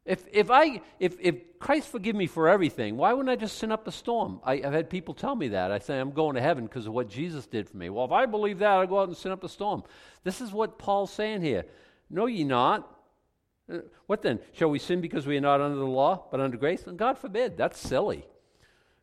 [0.06, 3.72] If, if, I, if, if Christ forgive me for everything, why wouldn't I just sin
[3.72, 4.42] up a storm?
[4.44, 5.72] I, have had people tell me that.
[5.72, 7.90] I say, I'm going to heaven because of what Jesus did for me.
[7.90, 9.84] Well, if I believe that, I'll go out and sin up a storm.
[10.26, 11.64] This is what Paul's saying here.
[12.10, 12.94] No, ye not.
[13.72, 14.40] Uh, what then?
[14.52, 16.86] Shall we sin because we are not under the law, but under grace?
[16.86, 17.56] And God forbid.
[17.56, 18.26] That's silly.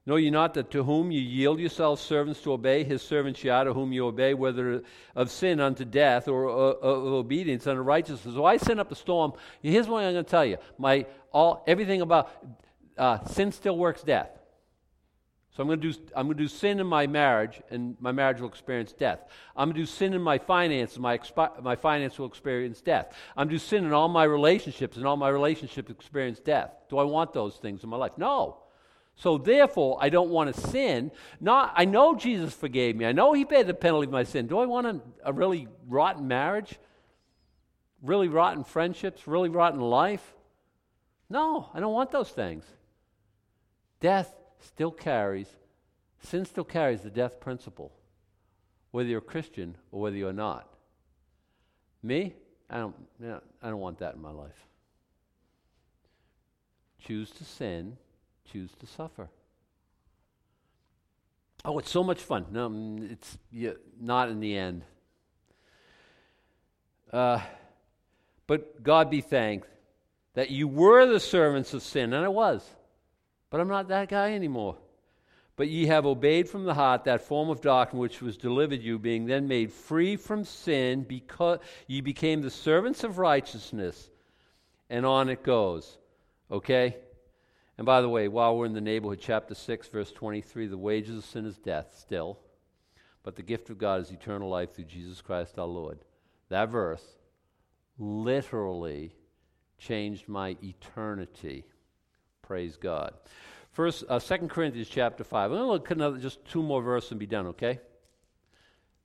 [0.06, 3.50] Know ye not that to whom you yield yourselves servants to obey, his servants ye
[3.50, 4.82] are to whom you obey, whether
[5.14, 8.34] of sin unto death or of obedience unto righteousness.
[8.34, 9.34] So I send up a storm.
[9.62, 10.56] Here's what I'm going to tell you.
[10.78, 12.30] My all everything about
[12.96, 14.30] uh, sin still works death.
[15.50, 18.12] So I'm going to do I'm going to do sin in my marriage, and my
[18.12, 19.20] marriage will experience death.
[19.54, 23.14] I'm going to do sin in my finances, my expi- my finance will experience death.
[23.36, 26.70] I'm going to do sin in all my relationships, and all my relationships experience death.
[26.88, 28.12] Do I want those things in my life?
[28.16, 28.62] No.
[29.20, 31.10] So therefore, I don't want to sin.
[31.42, 33.04] Not, I know Jesus forgave me.
[33.04, 34.46] I know He paid the penalty of my sin.
[34.46, 36.78] Do I want a, a really rotten marriage?
[38.00, 39.26] Really rotten friendships?
[39.26, 40.32] Really rotten life?
[41.28, 42.64] No, I don't want those things.
[44.00, 45.48] Death still carries,
[46.22, 47.92] sin still carries the death principle,
[48.90, 50.66] whether you're a Christian or whether you're not.
[52.02, 52.32] Me,
[52.70, 52.96] I don't,
[53.62, 54.66] I don't want that in my life.
[56.98, 57.98] Choose to sin
[58.52, 59.28] choose to suffer.
[61.64, 62.46] Oh, it's so much fun.
[62.50, 64.82] No, mm, it's yeah, not in the end.
[67.12, 67.40] Uh,
[68.46, 69.68] but God be thanked
[70.34, 72.68] that you were the servants of sin, and I was.
[73.50, 74.76] But I'm not that guy anymore.
[75.56, 78.98] But ye have obeyed from the heart that form of doctrine which was delivered you,
[78.98, 84.08] being then made free from sin, because ye became the servants of righteousness.
[84.88, 85.98] And on it goes.
[86.50, 86.96] Okay?
[87.80, 91.16] And by the way, while we're in the neighborhood, chapter 6, verse 23, the wages
[91.16, 92.38] of sin is death still,
[93.22, 95.98] but the gift of God is eternal life through Jesus Christ our Lord.
[96.50, 97.02] That verse
[97.98, 99.14] literally
[99.78, 101.64] changed my eternity.
[102.42, 103.14] Praise God.
[103.72, 105.50] First, uh, 2 Corinthians chapter 5.
[105.50, 107.80] I'm going to look at another, just two more verses and be done, okay?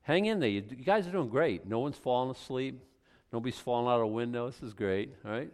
[0.01, 0.49] Hang in there.
[0.49, 1.65] You, you guys are doing great.
[1.65, 2.83] No one's falling asleep.
[3.31, 4.47] Nobody's falling out of a window.
[4.47, 5.49] This is great, all right?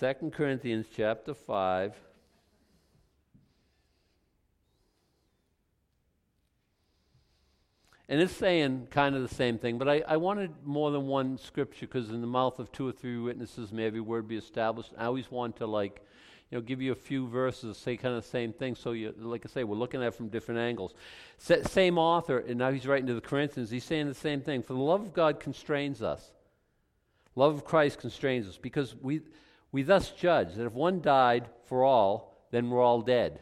[0.00, 1.94] 2 Corinthians chapter 5.
[8.08, 11.38] And it's saying kind of the same thing, but I, I wanted more than one
[11.38, 14.92] scripture because in the mouth of two or three witnesses may every word be established.
[14.98, 16.02] I always want to like,
[16.50, 18.74] you know, give you a few verses say kind of the same thing.
[18.74, 20.94] So you, like I say, we're looking at it from different angles.
[21.48, 23.70] S- same author, and now he's writing to the Corinthians.
[23.70, 24.62] He's saying the same thing.
[24.62, 26.30] For the love of God constrains us.
[27.36, 29.22] Love of Christ constrains us because we
[29.74, 33.40] we thus judge that if one died for all, then we're all dead.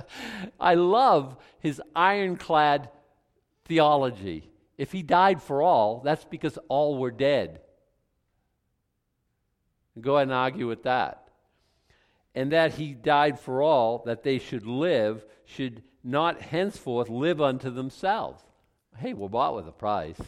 [0.60, 2.88] I love his ironclad
[3.64, 4.48] theology.
[4.78, 7.62] If he died for all, that's because all were dead.
[10.00, 11.30] Go ahead and argue with that.
[12.32, 17.70] And that he died for all, that they should live, should not henceforth live unto
[17.70, 18.40] themselves.
[18.98, 20.20] Hey, we're bought with a price.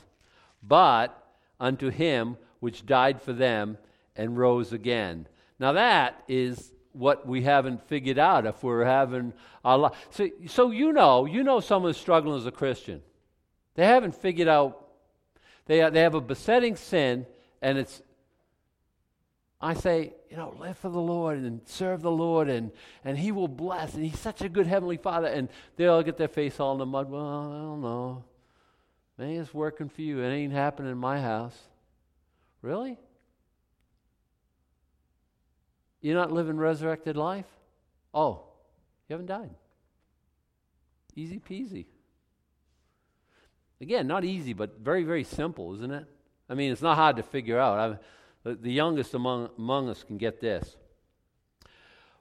[0.64, 1.16] But
[1.60, 3.78] unto him which died for them
[4.18, 5.26] and rose again.
[5.58, 9.32] Now, that is what we haven't figured out if we're having
[9.64, 9.94] a lot.
[10.10, 13.02] So, so you know, you know someone's struggling as a Christian.
[13.74, 14.88] They haven't figured out,
[15.66, 17.26] they, they have a besetting sin,
[17.62, 18.02] and it's,
[19.60, 22.72] I say, you know, live for the Lord and serve the Lord, and,
[23.04, 25.28] and He will bless, and He's such a good Heavenly Father.
[25.28, 27.10] And they all get their face all in the mud.
[27.10, 28.24] Well, I don't know.
[29.16, 30.20] Maybe it's working for you.
[30.20, 31.56] It ain't happening in my house.
[32.62, 32.98] Really?
[36.00, 37.46] You're not living resurrected life?
[38.14, 38.44] Oh,
[39.08, 39.50] you haven't died.
[41.16, 41.86] Easy peasy.
[43.80, 46.06] Again, not easy, but very, very simple, isn't it?
[46.48, 48.00] I mean, it's not hard to figure out.
[48.44, 50.76] The, the youngest among, among us can get this.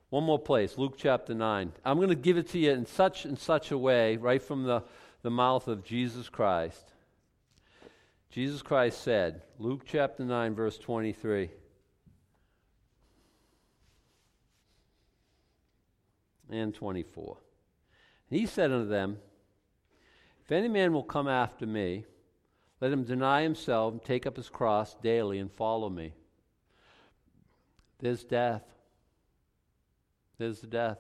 [0.10, 1.74] One more place, Luke chapter 9.
[1.84, 4.64] I'm going to give it to you in such and such a way, right from
[4.64, 4.84] the,
[5.22, 6.94] the mouth of Jesus Christ.
[8.30, 11.50] Jesus Christ said, Luke chapter 9, verse 23.
[16.50, 17.38] And 24.
[18.30, 19.18] And he said unto them,
[20.44, 22.06] If any man will come after me,
[22.80, 26.14] let him deny himself and take up his cross daily and follow me.
[28.00, 28.64] There's death.
[30.38, 31.00] There's the death.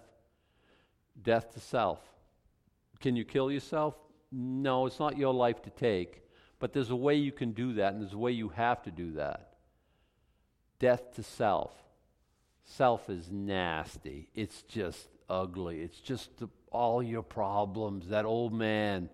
[1.21, 1.99] Death to self.
[2.99, 3.95] Can you kill yourself?
[4.31, 6.23] No, it's not your life to take.
[6.59, 8.91] But there's a way you can do that, and there's a way you have to
[8.91, 9.53] do that.
[10.79, 11.71] Death to self.
[12.63, 14.29] Self is nasty.
[14.33, 15.81] It's just ugly.
[15.81, 19.09] It's just the, all your problems, that old man.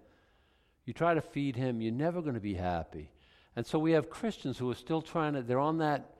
[0.85, 3.09] You try to feed him, you're never going to be happy.
[3.55, 6.13] And so we have Christians who are still trying to, they're on that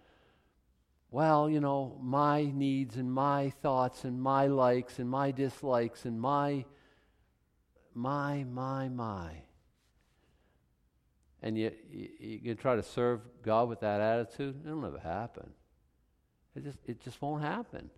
[1.13, 6.19] well, you know, my needs and my thoughts and my likes and my dislikes and
[6.19, 6.65] my,
[7.93, 9.29] my, my, my.
[11.43, 15.51] And you, you, you can try to serve God with that attitude, it'll never happen.
[16.55, 17.91] It just, it just won't happen.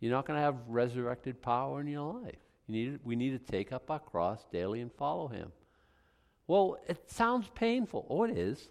[0.00, 2.38] You're not going to have resurrected power in your life.
[2.66, 5.52] You need, we need to take up our cross daily and follow Him.
[6.46, 8.06] Well, it sounds painful.
[8.08, 8.68] Oh, it is.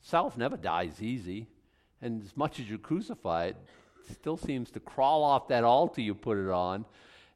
[0.00, 1.48] Self never dies easy.
[2.00, 3.56] And as much as you crucify it,
[4.08, 6.84] it still seems to crawl off that altar you put it on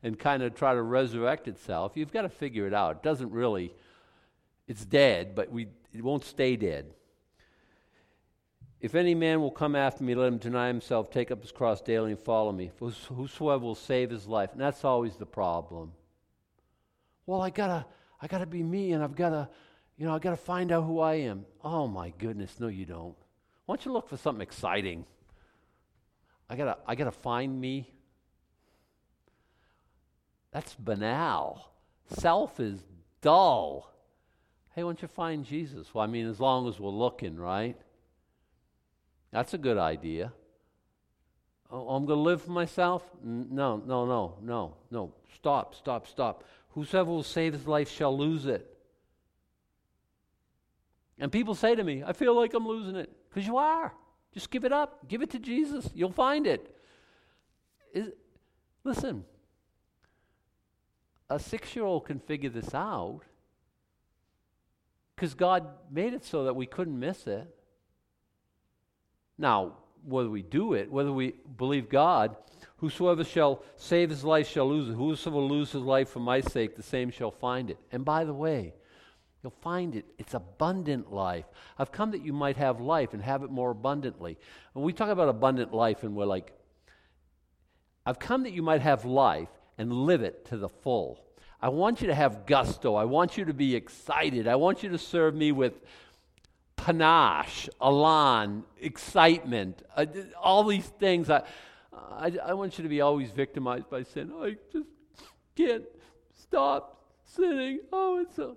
[0.02, 1.92] and kind of try to resurrect itself.
[1.94, 2.96] You've got to figure it out.
[2.96, 3.74] It doesn't really,
[4.66, 6.86] it's dead, but we, it won't stay dead.
[8.80, 11.82] If any man will come after me, let him deny himself, take up his cross
[11.82, 12.70] daily, and follow me.
[12.76, 14.52] For whosoever will save his life.
[14.52, 15.92] And that's always the problem.
[17.26, 17.84] Well, I gotta,
[18.22, 19.50] I gotta be me, and I've gotta,
[19.98, 21.44] you know, I gotta find out who I am.
[21.62, 23.16] Oh my goodness, no, you don't.
[23.66, 25.04] Why don't you look for something exciting?
[26.48, 27.92] I gotta, I gotta find me.
[30.52, 31.70] That's banal.
[32.18, 32.80] Self is
[33.20, 33.92] dull.
[34.74, 35.94] Hey, why don't you find Jesus?
[35.94, 37.76] Well, I mean, as long as we're looking, right?
[39.32, 40.32] That's a good idea.
[41.70, 43.08] Oh, I'm going to live for myself?
[43.22, 45.14] No, no, no, no, no.
[45.34, 46.44] Stop, stop, stop.
[46.70, 48.66] Whosoever will save his life shall lose it.
[51.18, 53.10] And people say to me, I feel like I'm losing it.
[53.28, 53.92] Because you are.
[54.32, 55.08] Just give it up.
[55.08, 55.88] Give it to Jesus.
[55.94, 56.74] You'll find it.
[57.92, 58.08] Is,
[58.84, 59.24] listen,
[61.28, 63.20] a six year old can figure this out
[65.14, 67.54] because God made it so that we couldn't miss it.
[69.40, 69.72] Now,
[70.04, 72.36] whether we do it, whether we believe God,
[72.76, 74.92] whosoever shall save his life shall lose it.
[74.92, 77.78] Whosoever will lose his life for my sake, the same shall find it.
[77.90, 78.74] And by the way,
[79.42, 80.04] you'll find it.
[80.18, 81.46] It's abundant life.
[81.78, 84.38] I've come that you might have life and have it more abundantly.
[84.74, 86.52] When we talk about abundant life, and we're like,
[88.04, 91.24] I've come that you might have life and live it to the full.
[91.62, 92.94] I want you to have gusto.
[92.94, 94.46] I want you to be excited.
[94.46, 95.80] I want you to serve me with
[96.90, 100.06] panache, elan, excitement, uh,
[100.40, 101.30] all these things.
[101.30, 101.42] I,
[101.92, 104.32] I, I, want you to be always victimized by sin.
[104.34, 104.88] Oh, I just
[105.54, 105.84] can't
[106.32, 107.80] stop sinning.
[107.92, 108.56] Oh, it's so.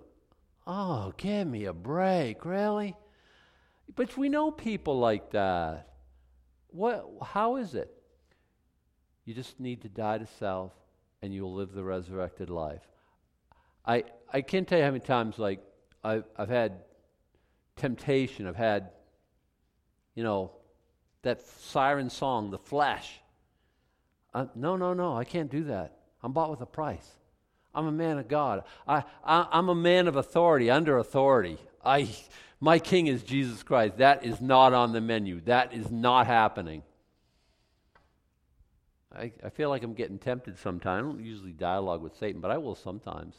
[0.66, 2.96] Oh, give me a break, really?
[3.94, 5.90] But we know people like that.
[6.68, 7.08] What?
[7.22, 7.94] How is it?
[9.24, 10.72] You just need to die to self,
[11.22, 12.82] and you'll live the resurrected life.
[13.86, 15.60] I I can't tell you how many times like
[16.02, 16.80] I've I've had
[17.76, 18.46] temptation.
[18.46, 18.90] I've had,
[20.14, 20.52] you know,
[21.22, 23.20] that siren song, the flesh.
[24.32, 25.96] Uh, no, no, no, I can't do that.
[26.22, 27.08] I'm bought with a price.
[27.74, 28.62] I'm a man of God.
[28.86, 31.58] I, I, I'm a man of authority, under authority.
[31.84, 32.08] I,
[32.60, 33.98] my king is Jesus Christ.
[33.98, 35.40] That is not on the menu.
[35.42, 36.82] That is not happening.
[39.14, 41.04] I, I feel like I'm getting tempted sometimes.
[41.04, 43.34] I don't usually dialogue with Satan, but I will sometimes.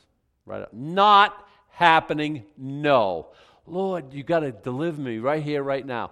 [0.45, 0.61] Right?
[0.61, 0.73] Up.
[0.73, 2.43] Not happening.
[2.57, 3.27] No.
[3.67, 6.11] Lord, you got to deliver me right here, right now.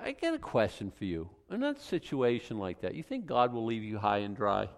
[0.00, 1.28] I got a question for you.
[1.50, 4.68] In that situation like that, you think God will leave you high and dry?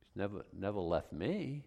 [0.00, 1.64] He's never, never left me.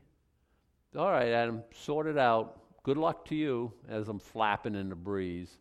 [0.95, 2.59] All right, Adam, sort it out.
[2.83, 5.57] Good luck to you as I'm flapping in the breeze.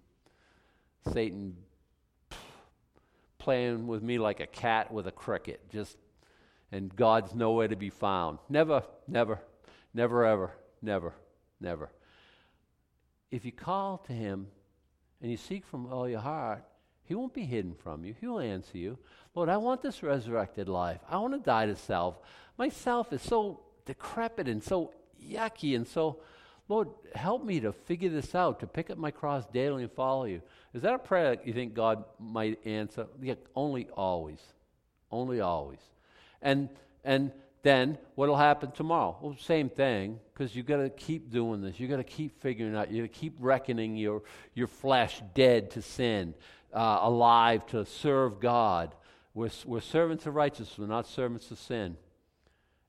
[1.12, 1.56] Satan
[3.38, 5.96] playing with me like a cat with a cricket, just
[6.72, 8.38] and God's nowhere to be found.
[8.48, 9.40] Never, never,
[9.92, 10.52] never, ever,
[10.82, 11.14] never,
[11.60, 11.90] never
[13.30, 14.48] if you call to him
[15.20, 16.64] and you seek from all your heart,
[17.04, 18.14] he won't be hidden from you.
[18.20, 18.98] He'll answer you.
[19.34, 21.00] Lord, I want this resurrected life.
[21.08, 22.18] I want to die to self.
[22.56, 26.20] Myself is so decrepit and so yucky and so,
[26.68, 30.24] Lord, help me to figure this out, to pick up my cross daily and follow
[30.24, 30.40] you.
[30.72, 33.06] Is that a prayer that you think God might answer?
[33.20, 34.40] Yeah, only always.
[35.10, 35.80] Only always.
[36.40, 36.68] And
[37.04, 37.32] and
[37.62, 39.16] then what'll happen tomorrow?
[39.20, 41.78] Well, same thing, because you got to keep doing this.
[41.78, 42.90] You got to keep figuring out.
[42.90, 44.22] You got to keep reckoning your
[44.54, 46.34] your flesh dead to sin,
[46.72, 48.94] uh, alive to serve God.
[49.34, 50.78] We're, we're servants of righteousness.
[50.78, 51.96] We're not servants of sin.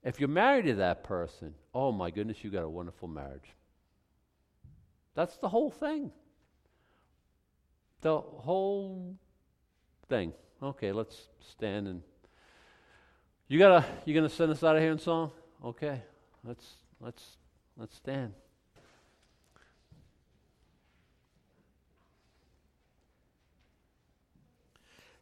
[0.04, 3.54] If you're married to that person, oh my goodness, you got a wonderful marriage.
[5.14, 6.12] That's the whole thing.
[8.02, 9.18] The whole
[10.10, 10.34] thing.
[10.64, 12.02] Okay, let's stand and
[13.52, 15.30] you gotta you gonna send us out of here in song?
[15.62, 16.02] Okay.
[16.45, 16.66] Let's
[17.02, 17.36] let's
[17.76, 18.32] let's stand.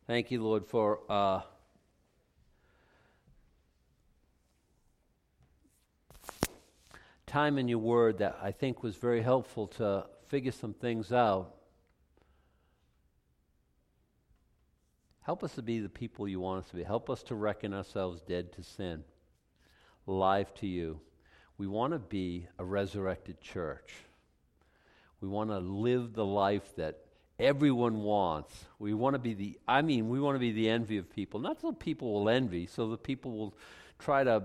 [0.05, 1.41] Thank you, Lord, for uh,
[7.25, 11.55] time in your word that I think was very helpful to figure some things out.
[15.29, 16.81] Help us to be the people you want us to be.
[16.81, 19.03] Help us to reckon ourselves dead to sin,
[20.07, 21.01] alive to you.
[21.59, 23.93] We want to be a resurrected church.
[25.21, 27.01] We want to live the life that
[27.37, 28.65] everyone wants.
[28.79, 31.39] We want to be the, I mean, we want to be the envy of people.
[31.39, 33.55] Not so people will envy, so that people will
[33.99, 34.41] try to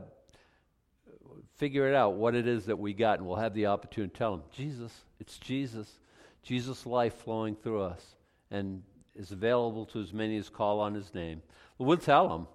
[1.57, 4.19] figure it out what it is that we got, and we'll have the opportunity to
[4.19, 5.99] tell them, Jesus, it's Jesus.
[6.43, 8.05] Jesus' life flowing through us
[8.51, 8.83] and
[9.17, 11.43] is available to as many as call on his name.
[11.79, 12.47] Well, tell them,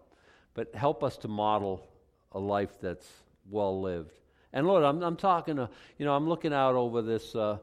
[0.54, 1.88] but help us to model
[2.32, 3.08] a life that's
[3.50, 4.12] well lived.
[4.54, 7.60] And Lord, I'm, I'm talking to, you know, I'm looking out over this, uh,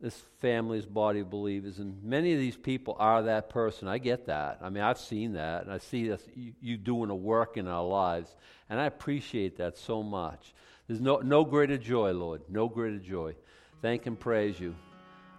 [0.00, 3.88] this family's body of believers, and many of these people are that person.
[3.88, 4.58] I get that.
[4.60, 7.66] I mean, I've seen that, and I see this, you, you doing a work in
[7.66, 8.34] our lives,
[8.68, 10.52] and I appreciate that so much.
[10.86, 13.34] There's no, no greater joy, Lord, no greater joy.
[13.80, 14.74] Thank and praise you.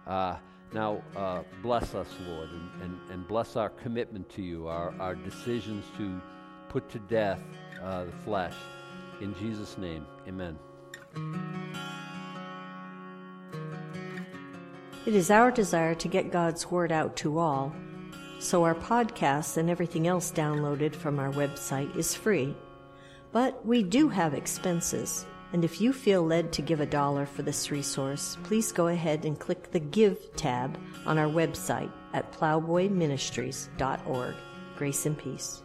[0.06, 0.36] Uh,
[0.72, 5.14] now, uh, bless us, Lord, and, and, and, bless our commitment to you, our, our
[5.14, 6.20] decisions to
[6.68, 7.42] put to death
[7.82, 8.54] uh, the flesh.
[9.20, 10.58] In Jesus' name, amen.
[15.06, 17.74] It is our desire to get God's Word out to all,
[18.38, 22.54] so our podcasts and everything else downloaded from our website is free.
[23.32, 27.42] But we do have expenses, and if you feel led to give a dollar for
[27.42, 30.76] this resource, please go ahead and click the Give tab
[31.06, 34.34] on our website at plowboyministries.org.
[34.76, 35.62] Grace and peace.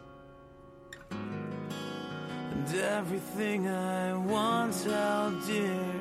[1.10, 5.94] And everything I once oh held dear,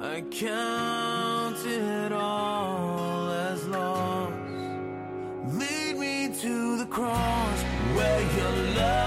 [0.00, 4.32] I count it all as lost.
[5.54, 7.62] Lead me to the cross
[7.94, 9.02] where your love.